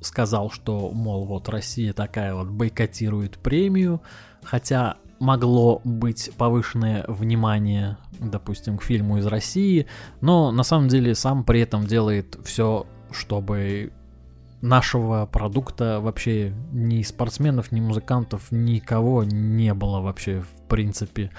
сказал, 0.00 0.50
что, 0.50 0.90
мол, 0.90 1.24
вот 1.24 1.48
Россия 1.48 1.92
такая 1.92 2.34
вот 2.34 2.48
бойкотирует 2.48 3.38
премию, 3.38 4.02
хотя 4.42 4.96
могло 5.20 5.80
быть 5.84 6.30
повышенное 6.36 7.04
внимание, 7.06 7.98
допустим, 8.18 8.78
к 8.78 8.82
фильму 8.82 9.18
из 9.18 9.26
России, 9.26 9.86
но 10.20 10.50
на 10.50 10.64
самом 10.64 10.88
деле 10.88 11.14
сам 11.14 11.44
при 11.44 11.60
этом 11.60 11.86
делает 11.86 12.38
все, 12.42 12.86
чтобы 13.12 13.92
нашего 14.62 15.26
продукта 15.26 16.00
вообще 16.00 16.52
ни 16.72 17.02
спортсменов, 17.02 17.70
ни 17.70 17.80
музыкантов, 17.80 18.50
никого 18.50 19.24
не 19.24 19.72
было 19.74 20.00
вообще 20.00 20.40
в 20.40 20.68
принципе 20.68 21.30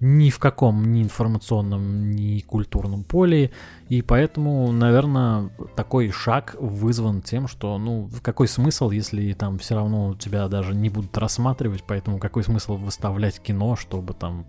ни 0.00 0.30
в 0.30 0.38
каком 0.38 0.92
ни 0.92 1.02
информационном, 1.02 2.10
ни 2.12 2.40
культурном 2.40 3.04
поле, 3.04 3.50
и 3.88 4.02
поэтому, 4.02 4.70
наверное, 4.72 5.50
такой 5.74 6.10
шаг 6.10 6.56
вызван 6.58 7.22
тем, 7.22 7.48
что, 7.48 7.78
ну, 7.78 8.08
какой 8.22 8.48
смысл, 8.48 8.90
если 8.90 9.32
там 9.32 9.58
все 9.58 9.74
равно 9.74 10.14
тебя 10.14 10.48
даже 10.48 10.74
не 10.74 10.88
будут 10.88 11.16
рассматривать, 11.18 11.84
поэтому 11.86 12.18
какой 12.18 12.44
смысл 12.44 12.76
выставлять 12.76 13.40
кино, 13.40 13.76
чтобы 13.76 14.14
там 14.14 14.46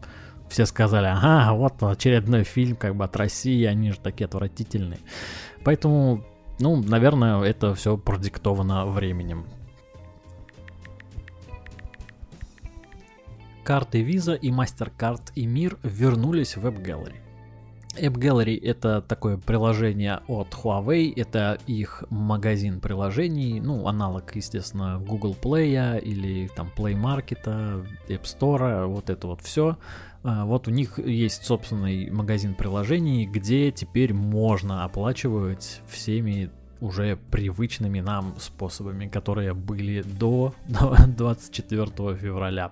все 0.50 0.66
сказали, 0.66 1.08
ага, 1.08 1.54
вот 1.54 1.82
очередной 1.84 2.44
фильм 2.44 2.76
как 2.76 2.96
бы 2.96 3.06
от 3.06 3.16
России, 3.16 3.66
они 3.66 3.92
же 3.92 4.00
такие 4.00 4.26
отвратительные. 4.26 5.00
Поэтому 5.64 6.24
ну, 6.60 6.76
наверное, 6.76 7.42
это 7.42 7.74
все 7.74 7.98
продиктовано 7.98 8.86
временем. 8.86 9.46
Карты 13.70 14.02
Visa 14.02 14.36
и 14.36 14.50
MasterCard 14.50 15.32
и 15.36 15.46
Мир 15.46 15.78
вернулись 15.84 16.58
в 16.58 16.66
App 16.66 16.84
Gallery. 16.84 17.18
App 18.02 18.14
Gallery 18.14 18.60
это 18.60 19.00
такое 19.04 19.38
приложение 19.38 20.22
от 20.28 20.56
Huawei, 20.56 21.14
это 21.16 21.60
их 21.68 22.04
магазин 22.10 22.82
приложений, 22.82 23.62
ну, 23.62 23.88
аналог, 23.88 24.36
естественно, 24.36 24.98
Google 24.98 25.38
Play 25.40 26.02
или 26.02 26.48
там 26.48 26.72
Play 26.76 27.00
Market, 27.00 27.44
App 28.08 28.24
Store, 28.24 28.88
вот 28.88 29.12
это 29.12 29.28
вот 29.28 29.42
все. 29.42 29.78
А, 30.24 30.46
вот 30.46 30.68
у 30.68 30.72
них 30.72 30.98
есть 30.98 31.46
собственный 31.46 32.10
магазин 32.10 32.56
приложений, 32.56 33.28
где 33.28 33.72
теперь 33.72 34.16
можно 34.16 34.84
оплачивать 34.84 35.82
всеми 35.88 36.50
уже 36.82 37.20
привычными 37.30 38.00
нам 38.00 38.34
способами, 38.40 39.08
которые 39.08 39.54
были 39.54 40.02
до 40.02 40.56
24 40.68 42.16
февраля. 42.16 42.72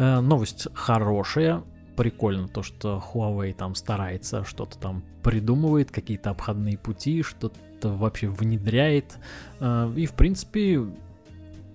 Э, 0.00 0.20
новость 0.20 0.66
хорошая, 0.72 1.62
прикольно 1.94 2.48
то, 2.48 2.62
что 2.62 3.04
Huawei 3.12 3.52
там 3.52 3.74
старается, 3.74 4.44
что-то 4.44 4.78
там 4.78 5.04
придумывает, 5.22 5.90
какие-то 5.90 6.30
обходные 6.30 6.78
пути, 6.78 7.22
что-то 7.22 7.90
вообще 7.90 8.28
внедряет. 8.28 9.18
Э, 9.60 9.92
и, 9.94 10.06
в 10.06 10.14
принципе, 10.14 10.86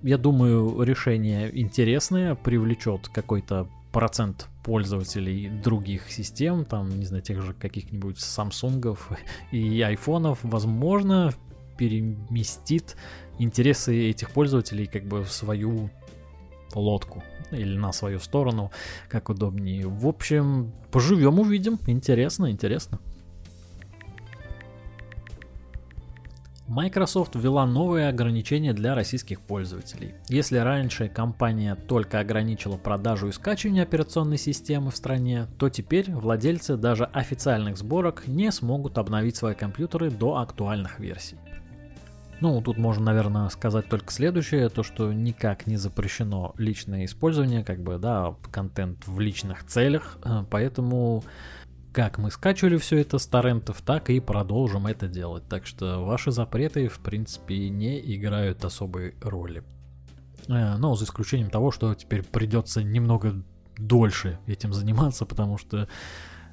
я 0.02 0.18
думаю, 0.18 0.82
решение 0.82 1.52
интересное, 1.56 2.34
привлечет 2.34 3.10
какой-то 3.10 3.68
процент 3.92 4.48
пользователей 4.64 5.48
других 5.48 6.12
систем, 6.12 6.66
там, 6.66 6.90
не 6.98 7.06
знаю, 7.06 7.22
тех 7.22 7.44
же 7.44 7.54
каких-нибудь 7.54 8.18
Samsung 8.18 8.98
и 9.52 9.82
айфонов, 9.82 10.40
возможно, 10.42 11.32
переместит 11.78 12.98
интересы 13.38 14.10
этих 14.10 14.32
пользователей 14.32 14.88
как 14.88 15.04
бы 15.04 15.24
в 15.24 15.32
свою 15.32 15.92
лодку 16.74 17.24
или 17.52 17.78
на 17.78 17.92
свою 17.92 18.20
сторону, 18.20 18.72
как 19.10 19.30
удобнее. 19.30 19.88
В 19.88 20.08
общем, 20.08 20.74
поживем, 20.92 21.40
увидим. 21.40 21.80
Интересно, 21.88 22.52
интересно. 22.52 23.00
Microsoft 26.68 27.36
ввела 27.36 27.68
новые 27.68 28.10
ограничения 28.10 28.74
для 28.74 28.96
российских 28.96 29.40
пользователей. 29.40 30.16
Если 30.30 30.58
раньше 30.58 31.08
компания 31.08 31.76
только 31.76 32.20
ограничила 32.20 32.78
продажу 32.78 33.28
и 33.28 33.32
скачивание 33.32 33.84
операционной 33.84 34.40
системы 34.40 34.90
в 34.90 34.96
стране, 34.96 35.46
то 35.60 35.70
теперь 35.70 36.12
владельцы 36.12 36.76
даже 36.76 37.06
официальных 37.06 37.78
сборок 37.78 38.24
не 38.26 38.52
смогут 38.52 38.98
обновить 38.98 39.36
свои 39.36 39.54
компьютеры 39.54 40.10
до 40.10 40.38
актуальных 40.38 41.00
версий. 41.00 41.38
Ну, 42.42 42.62
тут 42.62 42.78
можно, 42.78 43.06
наверное, 43.06 43.50
сказать 43.50 43.88
только 43.88 44.12
следующее, 44.12 44.70
то, 44.70 44.84
что 44.84 45.14
никак 45.14 45.68
не 45.68 45.78
запрещено 45.78 46.54
личное 46.58 47.06
использование, 47.06 47.64
как 47.64 47.82
бы, 47.82 47.98
да, 47.98 48.36
контент 48.52 49.08
в 49.08 49.20
личных 49.20 49.66
целях, 49.66 50.18
э, 50.24 50.44
поэтому 50.50 51.24
как 51.96 52.18
мы 52.18 52.30
скачивали 52.30 52.76
все 52.76 52.98
это 53.00 53.20
с 53.20 53.26
торрентов, 53.26 53.82
так 53.82 54.10
и 54.10 54.20
продолжим 54.20 54.86
это 54.86 55.08
делать. 55.08 55.48
Так 55.48 55.66
что 55.66 56.04
ваши 56.04 56.30
запреты, 56.32 56.90
в 56.90 57.00
принципе, 57.00 57.70
не 57.70 58.00
играют 58.18 58.66
особой 58.66 59.16
роли. 59.22 59.64
Э, 60.50 60.76
но 60.76 60.96
за 60.96 61.06
исключением 61.06 61.50
того, 61.50 61.72
что 61.72 61.94
теперь 61.96 62.24
придется 62.24 62.84
немного 62.84 63.42
дольше 63.78 64.40
этим 64.46 64.74
заниматься, 64.74 65.26
потому 65.26 65.58
что 65.58 65.88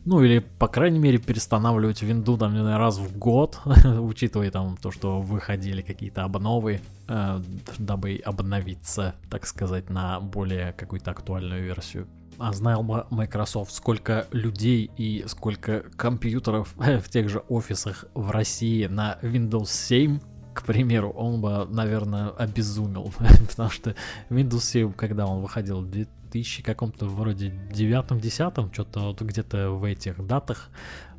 ну 0.04 0.22
или, 0.22 0.40
по 0.40 0.68
крайней 0.68 0.98
мере, 0.98 1.18
перестанавливать 1.18 2.02
винду 2.02 2.36
там, 2.36 2.54
не 2.54 2.60
знаю, 2.60 2.78
раз 2.78 2.98
в 2.98 3.16
год, 3.16 3.60
учитывая 4.00 4.50
там 4.50 4.76
то, 4.76 4.90
что 4.90 5.20
выходили 5.20 5.82
какие-то 5.82 6.24
обновы, 6.24 6.80
э, 7.08 7.40
дабы 7.78 8.20
обновиться, 8.24 9.14
так 9.30 9.46
сказать, 9.46 9.90
на 9.90 10.20
более 10.20 10.72
какую-то 10.72 11.12
актуальную 11.12 11.62
версию. 11.62 12.08
А 12.38 12.52
знал 12.52 12.82
бы 12.82 13.06
Microsoft, 13.10 13.72
сколько 13.72 14.26
людей 14.32 14.90
и 14.96 15.24
сколько 15.28 15.84
компьютеров 15.96 16.74
в 16.76 17.08
тех 17.08 17.28
же 17.28 17.40
офисах 17.48 18.06
в 18.14 18.30
России 18.30 18.86
на 18.86 19.18
Windows 19.22 19.68
7, 19.68 20.18
к 20.52 20.64
примеру, 20.64 21.10
он 21.10 21.40
бы, 21.40 21.66
наверное, 21.70 22.30
обезумел. 22.30 23.12
Потому 23.48 23.70
что 23.70 23.94
Windows 24.30 24.62
7, 24.62 24.92
когда 24.92 25.26
он 25.26 25.40
выходил 25.40 25.80
в 25.80 25.90
2000 26.32 26.62
каком-то 26.62 27.06
вроде 27.06 27.52
девятом, 27.72 28.18
десятом, 28.18 28.72
что-то 28.72 29.00
вот 29.00 29.20
где-то 29.20 29.70
в 29.70 29.84
этих 29.84 30.24
датах. 30.26 30.70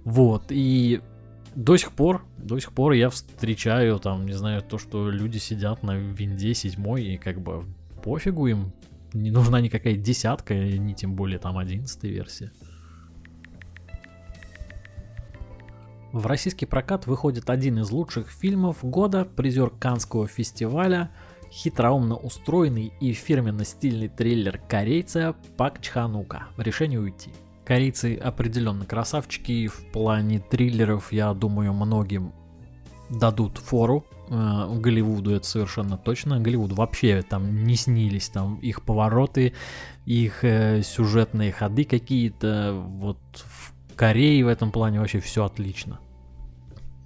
Вот, 0.04 0.45
и 0.49 1.02
до 1.56 1.78
сих 1.78 1.91
пор, 1.91 2.26
до 2.38 2.60
сих 2.60 2.73
пор 2.73 2.93
я 2.93 3.10
встречаю 3.10 3.99
там, 3.99 4.26
не 4.26 4.34
знаю, 4.34 4.62
то, 4.62 4.78
что 4.78 5.10
люди 5.10 5.38
сидят 5.38 5.84
на 5.84 5.95
винде 5.95 6.54
седьмой 6.54 7.04
и 7.04 7.17
как 7.17 7.41
бы 7.41 7.63
пофигу 8.04 8.47
им, 8.47 8.73
не 9.13 9.32
нужна 9.32 9.62
никакая 9.62 9.95
десятка, 9.95 10.56
ни 10.56 10.93
тем 10.93 11.15
более 11.15 11.39
там 11.39 11.58
одиннадцатая 11.58 12.12
версия. 12.12 12.52
В 16.12 16.28
российский 16.28 16.67
прокат 16.67 17.08
выходит 17.08 17.49
один 17.49 17.80
из 17.80 17.89
лучших 17.89 18.30
фильмов 18.30 18.84
года, 18.84 19.26
призер 19.26 19.69
Канского 19.69 20.28
фестиваля– 20.28 21.12
хитроумно 21.54 22.16
устроенный 22.16 22.92
и 23.00 23.13
фирменно-стильный 23.13 24.08
триллер 24.08 24.58
корейца 24.68 25.36
Пак 25.56 25.82
Чханука 25.82 26.48
«Решение 26.58 27.00
уйти». 27.00 27.30
Корейцы 27.63 28.16
определенно 28.16 28.86
красавчики, 28.86 29.68
в 29.68 29.86
плане 29.92 30.39
триллеров, 30.39 31.13
я 31.13 31.34
думаю, 31.34 31.74
многим 31.74 32.34
дадут 33.10 33.60
фору. 33.60 34.04
Э, 34.30 34.68
Голливуду 34.80 35.32
это 35.32 35.46
совершенно 35.46 35.98
точно. 35.98 36.39
Голливуд 36.39 36.74
вообще 36.74 37.22
там 37.22 37.63
не 37.63 37.76
снились, 37.76 38.30
там 38.30 38.56
их 38.56 38.82
повороты, 38.82 39.54
их 40.06 40.44
э, 40.44 40.82
сюжетные 40.84 41.52
ходы 41.52 41.86
какие-то. 41.86 42.74
Вот 42.74 43.20
в 43.34 43.74
Корее 43.96 44.44
в 44.44 44.48
этом 44.48 44.72
плане 44.72 45.00
вообще 45.00 45.20
все 45.20 45.46
отлично. 45.46 46.00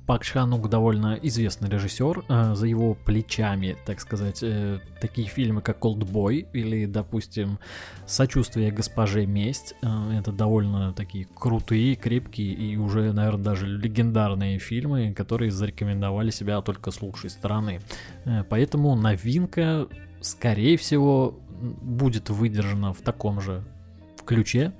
Пак 0.07 0.23
Чханук 0.23 0.69
довольно 0.69 1.19
известный 1.21 1.69
режиссер, 1.69 2.23
э, 2.29 2.55
за 2.55 2.65
его 2.65 2.93
плечами, 2.93 3.75
так 3.85 3.99
сказать, 3.99 4.39
э, 4.41 4.79
такие 5.01 5.27
фильмы, 5.27 5.61
как 5.61 5.79
«Колдбой» 5.79 6.47
или, 6.53 6.85
допустим, 6.85 7.59
«Сочувствие 8.05 8.71
госпоже 8.71 9.25
месть». 9.25 9.75
Э, 9.81 10.17
это 10.17 10.31
довольно 10.31 10.93
такие 10.93 11.27
крутые, 11.35 11.95
крепкие 11.95 12.53
и 12.53 12.77
уже, 12.77 13.11
наверное, 13.11 13.43
даже 13.43 13.67
легендарные 13.67 14.59
фильмы, 14.59 15.13
которые 15.13 15.51
зарекомендовали 15.51 16.31
себя 16.31 16.61
только 16.61 16.91
с 16.91 17.01
лучшей 17.01 17.29
стороны. 17.29 17.81
Поэтому 18.49 18.95
новинка, 18.95 19.89
скорее 20.21 20.77
всего, 20.77 21.37
будет 21.81 22.29
выдержана 22.29 22.93
в 22.93 23.01
таком 23.01 23.41
же 23.41 23.61
ключе 24.25 24.71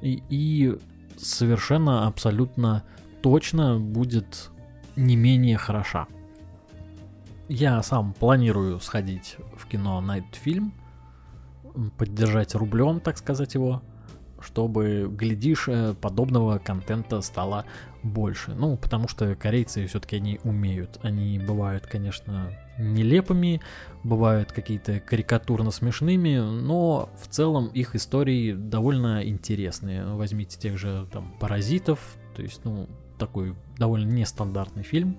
и, 0.00 0.22
и 0.30 0.78
совершенно 1.18 2.06
абсолютно 2.06 2.82
точно 3.22 3.78
будет 3.78 4.49
не 4.96 5.16
менее 5.16 5.56
хороша. 5.56 6.06
Я 7.48 7.82
сам 7.82 8.12
планирую 8.12 8.80
сходить 8.80 9.36
в 9.56 9.66
кино 9.66 10.00
на 10.00 10.18
этот 10.18 10.34
фильм, 10.36 10.72
поддержать 11.96 12.54
рублем, 12.54 13.00
так 13.00 13.18
сказать, 13.18 13.54
его, 13.54 13.82
чтобы, 14.40 15.08
глядишь, 15.10 15.68
э, 15.68 15.94
подобного 16.00 16.58
контента 16.58 17.20
стало 17.20 17.64
больше. 18.02 18.54
Ну, 18.54 18.76
потому 18.76 19.08
что 19.08 19.34
корейцы 19.34 19.86
все-таки 19.86 20.16
они 20.16 20.40
умеют. 20.44 20.98
Они 21.02 21.38
бывают, 21.38 21.86
конечно, 21.86 22.50
нелепыми, 22.78 23.60
бывают 24.02 24.52
какие-то 24.52 25.00
карикатурно 25.00 25.70
смешными, 25.70 26.38
но 26.38 27.10
в 27.20 27.28
целом 27.28 27.66
их 27.68 27.94
истории 27.94 28.52
довольно 28.52 29.22
интересные. 29.28 30.04
Возьмите 30.04 30.58
тех 30.58 30.78
же 30.78 31.06
там 31.12 31.34
паразитов, 31.38 32.16
то 32.34 32.42
есть, 32.42 32.64
ну, 32.64 32.88
такой 33.20 33.54
довольно 33.78 34.10
нестандартный 34.10 34.82
фильм. 34.82 35.16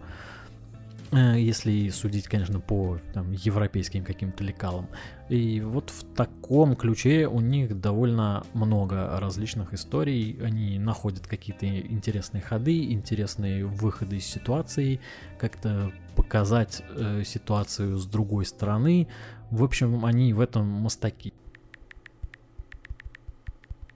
Э, 1.11 1.35
если 1.37 1.89
судить, 1.89 2.27
конечно, 2.27 2.59
по 2.59 2.97
там, 3.13 3.31
европейским 3.31 4.03
каким-то 4.03 4.43
лекалам. 4.43 4.87
И 5.29 5.61
вот 5.61 5.89
в 5.89 6.03
таком 6.15 6.75
ключе 6.75 7.27
у 7.27 7.39
них 7.39 7.79
довольно 7.79 8.43
много 8.53 9.19
различных 9.19 9.73
историй. 9.73 10.37
Они 10.41 10.79
находят 10.79 11.27
какие-то 11.27 11.65
интересные 11.65 12.41
ходы, 12.41 12.91
интересные 12.91 13.65
выходы 13.65 14.17
из 14.17 14.25
ситуации, 14.25 14.99
как-то 15.37 15.91
показать 16.15 16.81
э, 16.95 17.23
ситуацию 17.25 17.97
с 17.97 18.05
другой 18.05 18.45
стороны. 18.45 19.07
В 19.49 19.63
общем, 19.63 20.05
они 20.05 20.33
в 20.33 20.39
этом 20.39 20.65
мастаки. 20.65 21.33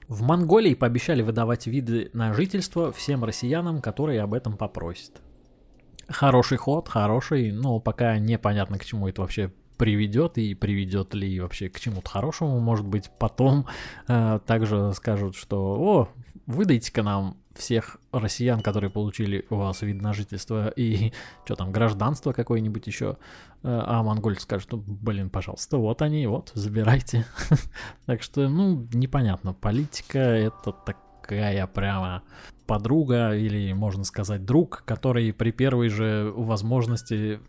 В 0.08 0.22
Монголии 0.22 0.76
пообещали 0.76 1.22
выдавать 1.22 1.66
виды 1.68 2.10
на 2.14 2.34
жительство 2.34 2.92
всем 2.92 3.24
россиянам, 3.24 3.82
которые 3.82 4.22
об 4.22 4.34
этом 4.34 4.56
попросят. 4.56 5.22
Хороший 6.08 6.58
ход, 6.58 6.88
хороший, 6.88 7.52
но 7.52 7.80
пока 7.80 8.20
непонятно, 8.20 8.78
к 8.78 8.86
чему 8.86 9.08
это 9.08 9.22
вообще 9.22 9.52
приведет 9.78 10.38
и 10.38 10.54
приведет 10.54 11.14
ли 11.14 11.40
вообще 11.40 11.70
к 11.70 11.80
чему-то 11.80 12.10
хорошему. 12.10 12.60
Может 12.60 12.86
быть, 12.86 13.10
потом 13.20 13.66
э, 14.08 14.40
также 14.46 14.94
скажут, 14.94 15.36
что 15.36 15.58
«О, 15.58 16.10
выдайте-ка 16.48 17.04
нам 17.04 17.38
всех 17.56 17.98
россиян, 18.12 18.62
которые 18.62 18.90
получили 18.90 19.46
у 19.50 19.56
вас 19.56 19.82
вид 19.82 20.02
на 20.02 20.14
жительство 20.14 20.70
и 20.70 21.14
что 21.46 21.56
там, 21.56 21.72
гражданство 21.72 22.34
какое-нибудь 22.34 22.86
еще, 22.88 23.18
э, 23.64 23.82
а 23.86 24.04
монгольцы 24.04 24.44
скажут, 24.44 24.72
ну, 24.74 24.84
блин, 24.86 25.30
пожалуйста, 25.30 25.78
вот 25.78 26.02
они, 26.02 26.28
вот, 26.28 26.52
забирайте. 26.54 27.26
Так 28.06 28.22
что, 28.22 28.48
ну, 28.50 28.88
непонятно, 28.94 29.54
политика 29.54 30.20
это 30.20 30.72
такая 30.72 31.66
прямо 31.68 32.24
подруга 32.68 33.36
или, 33.36 33.74
можно 33.74 34.04
сказать, 34.04 34.46
друг, 34.46 34.84
который 34.86 35.34
при 35.34 35.52
первой 35.52 35.90
же 35.90 36.32
возможности 36.36 37.40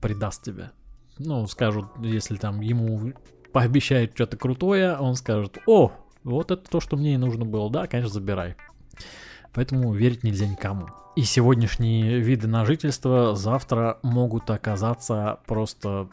предаст 0.00 0.42
тебя. 0.44 0.72
Ну, 1.18 1.46
скажут, 1.46 1.86
если 2.00 2.36
там 2.36 2.60
ему 2.60 3.12
пообещают 3.52 4.12
что-то 4.14 4.36
крутое, 4.36 4.96
он 4.96 5.14
скажет, 5.14 5.58
о, 5.66 5.92
вот 6.24 6.50
это 6.50 6.68
то, 6.68 6.80
что 6.80 6.96
мне 6.96 7.14
и 7.14 7.18
нужно 7.18 7.44
было, 7.44 7.70
да, 7.70 7.86
конечно, 7.86 8.12
забирай. 8.12 8.56
Поэтому 9.52 9.92
верить 9.92 10.24
нельзя 10.24 10.46
никому. 10.46 10.88
И 11.16 11.22
сегодняшние 11.22 12.18
виды 12.18 12.48
на 12.48 12.64
жительство 12.64 13.36
завтра 13.36 14.00
могут 14.02 14.50
оказаться 14.50 15.38
просто 15.46 16.08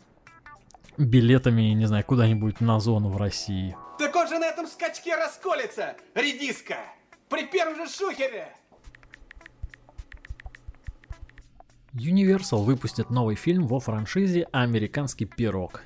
билетами, 0.98 1.74
не 1.74 1.88
знаю, 1.88 2.04
куда-нибудь 2.06 2.62
на 2.62 2.80
зону 2.80 3.10
в 3.10 3.18
России. 3.18 3.76
Так 3.98 4.16
он 4.16 4.28
же 4.28 4.38
на 4.38 4.46
этом 4.46 4.68
скачке 4.68 5.16
расколется, 5.16 5.96
редиска! 6.14 6.78
При 7.30 7.48
первом 7.48 7.76
же 7.76 7.88
шухере! 7.88 8.50
Universal 11.94 12.64
выпустит 12.64 13.10
новый 13.10 13.36
фильм 13.36 13.68
во 13.68 13.80
франшизе 13.80 14.48
«Американский 14.52 15.26
пирог». 15.26 15.82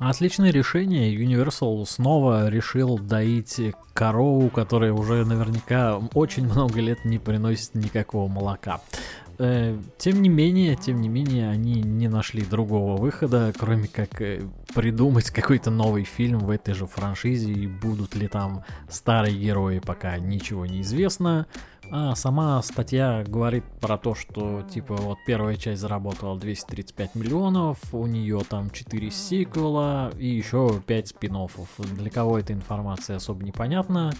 Отличное 0.00 0.50
решение. 0.50 1.14
Universal 1.14 1.84
снова 1.84 2.48
решил 2.48 2.98
доить 2.98 3.60
корову, 3.92 4.48
которая 4.48 4.94
уже 4.94 5.26
наверняка 5.26 5.98
очень 6.14 6.46
много 6.46 6.80
лет 6.80 7.04
не 7.04 7.18
приносит 7.18 7.74
никакого 7.74 8.26
молока. 8.26 8.80
Э, 9.38 9.78
тем 9.98 10.22
не 10.22 10.30
менее, 10.30 10.76
тем 10.76 11.02
не 11.02 11.10
менее, 11.10 11.50
они 11.50 11.82
не 11.82 12.08
нашли 12.08 12.42
другого 12.42 12.96
выхода, 12.96 13.52
кроме 13.58 13.88
как 13.88 14.22
э, 14.22 14.40
придумать 14.74 15.30
какой-то 15.30 15.70
новый 15.70 16.04
фильм 16.04 16.38
в 16.38 16.50
этой 16.50 16.72
же 16.72 16.86
франшизе, 16.86 17.52
и 17.52 17.66
будут 17.66 18.14
ли 18.14 18.26
там 18.26 18.64
старые 18.88 19.36
герои, 19.36 19.80
пока 19.80 20.18
ничего 20.18 20.64
не 20.64 20.80
известно. 20.80 21.46
А 21.92 22.14
сама 22.14 22.62
статья 22.62 23.24
говорит 23.26 23.64
про 23.80 23.98
то, 23.98 24.14
что 24.14 24.62
типа 24.62 24.94
вот 24.94 25.18
первая 25.26 25.56
часть 25.56 25.80
заработала 25.80 26.38
235 26.38 27.16
миллионов, 27.16 27.78
у 27.92 28.06
нее 28.06 28.42
там 28.48 28.70
4 28.70 29.10
сиквела 29.10 30.12
и 30.16 30.26
еще 30.28 30.80
5 30.86 31.08
спин 31.08 31.32
-оффов. 31.34 31.66
Для 31.96 32.10
кого 32.10 32.38
эта 32.38 32.52
информация 32.52 33.16
особо 33.16 33.44
непонятна, 33.44 34.12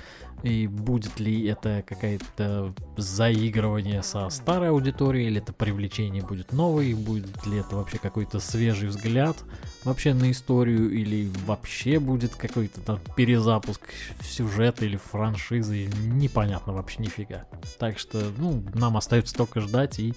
и 0.43 0.67
будет 0.67 1.21
ли 1.21 1.47
это 1.47 1.85
какое-то 1.87 2.75
заигрывание 2.97 4.03
со 4.03 4.29
старой 4.31 4.71
аудиторией, 4.71 5.29
или 5.29 5.41
это 5.41 5.53
привлечение 5.53 6.23
будет 6.23 6.53
новой, 6.53 6.95
будет 6.95 7.47
ли 7.47 7.59
это 7.59 7.77
вообще 7.77 7.99
какой-то 7.99 8.41
свежий 8.41 8.89
взгляд 8.89 9.37
вообще 9.85 10.15
на 10.15 10.31
историю, 10.31 10.91
или 10.91 11.31
вообще 11.47 11.99
будет 11.99 12.35
какой-то 12.35 12.81
там 12.81 12.99
перезапуск 13.17 13.83
сюжета 14.23 14.85
или 14.87 14.97
франшизы, 14.97 15.89
непонятно 16.05 16.73
вообще 16.73 17.03
нифига. 17.03 17.47
Так 17.79 17.99
что, 17.99 18.21
ну, 18.39 18.63
нам 18.75 18.97
остается 18.97 19.35
только 19.35 19.61
ждать 19.61 19.99
и 19.99 20.15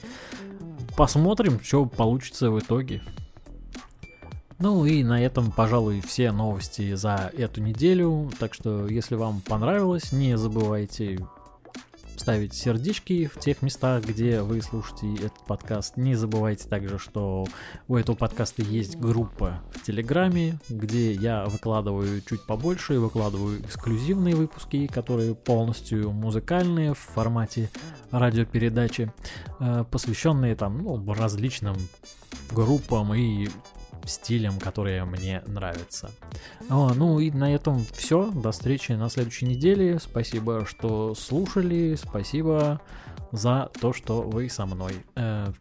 посмотрим, 0.96 1.60
что 1.62 1.86
получится 1.86 2.52
в 2.52 2.60
итоге. 2.60 3.02
Ну 4.60 4.86
и 4.86 5.04
на 5.04 5.22
этом, 5.22 5.52
пожалуй, 5.52 6.02
все 6.02 6.32
новости 6.32 6.94
за 6.94 7.32
эту 7.36 7.62
неделю. 7.62 8.32
Так 8.40 8.54
что, 8.54 8.88
если 8.88 9.16
вам 9.16 9.42
понравилось, 9.42 10.12
не 10.12 10.38
забывайте 10.38 11.20
ставить 12.18 12.54
сердечки 12.54 13.28
в 13.28 13.40
тех 13.40 13.62
местах, 13.62 14.04
где 14.06 14.42
вы 14.42 14.62
слушаете 14.62 15.26
этот 15.26 15.46
подкаст. 15.46 15.98
Не 15.98 16.16
забывайте 16.16 16.68
также, 16.68 17.00
что 17.00 17.46
у 17.88 17.96
этого 17.96 18.16
подкаста 18.16 18.62
есть 18.62 18.98
группа 18.98 19.62
в 19.74 19.84
Телеграме, 19.84 20.60
где 20.70 21.14
я 21.14 21.46
выкладываю 21.46 22.22
чуть 22.22 22.46
побольше, 22.46 23.00
выкладываю 23.00 23.62
эксклюзивные 23.62 24.36
выпуски, 24.36 24.88
которые 24.88 25.36
полностью 25.36 26.12
музыкальные 26.12 26.94
в 26.94 27.00
формате 27.00 27.70
радиопередачи, 28.12 29.12
э, 29.60 29.86
посвященные 29.90 30.56
там 30.56 30.80
ну, 30.84 31.14
различным 31.14 31.76
группам 32.52 33.14
и 33.14 33.50
стилем, 34.06 34.60
которые 34.60 35.06
мне 35.06 35.42
нравятся. 35.48 36.12
О, 36.70 36.94
ну 36.94 37.20
и 37.20 37.32
на 37.32 37.54
этом 37.54 37.86
все. 37.94 38.30
До 38.32 38.52
встречи 38.52 38.92
на 38.94 39.10
следующей 39.10 39.46
неделе. 39.46 40.00
Спасибо, 40.00 40.66
что 40.66 41.16
слушали. 41.16 41.96
Спасибо 41.96 42.82
за 43.32 43.72
то, 43.80 43.94
что 43.94 44.22
вы 44.22 44.50
со 44.50 44.66
мной. 44.66 44.94
Э, 45.16 45.52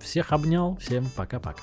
всех 0.00 0.32
обнял. 0.32 0.76
Всем 0.76 1.06
пока-пока. 1.16 1.62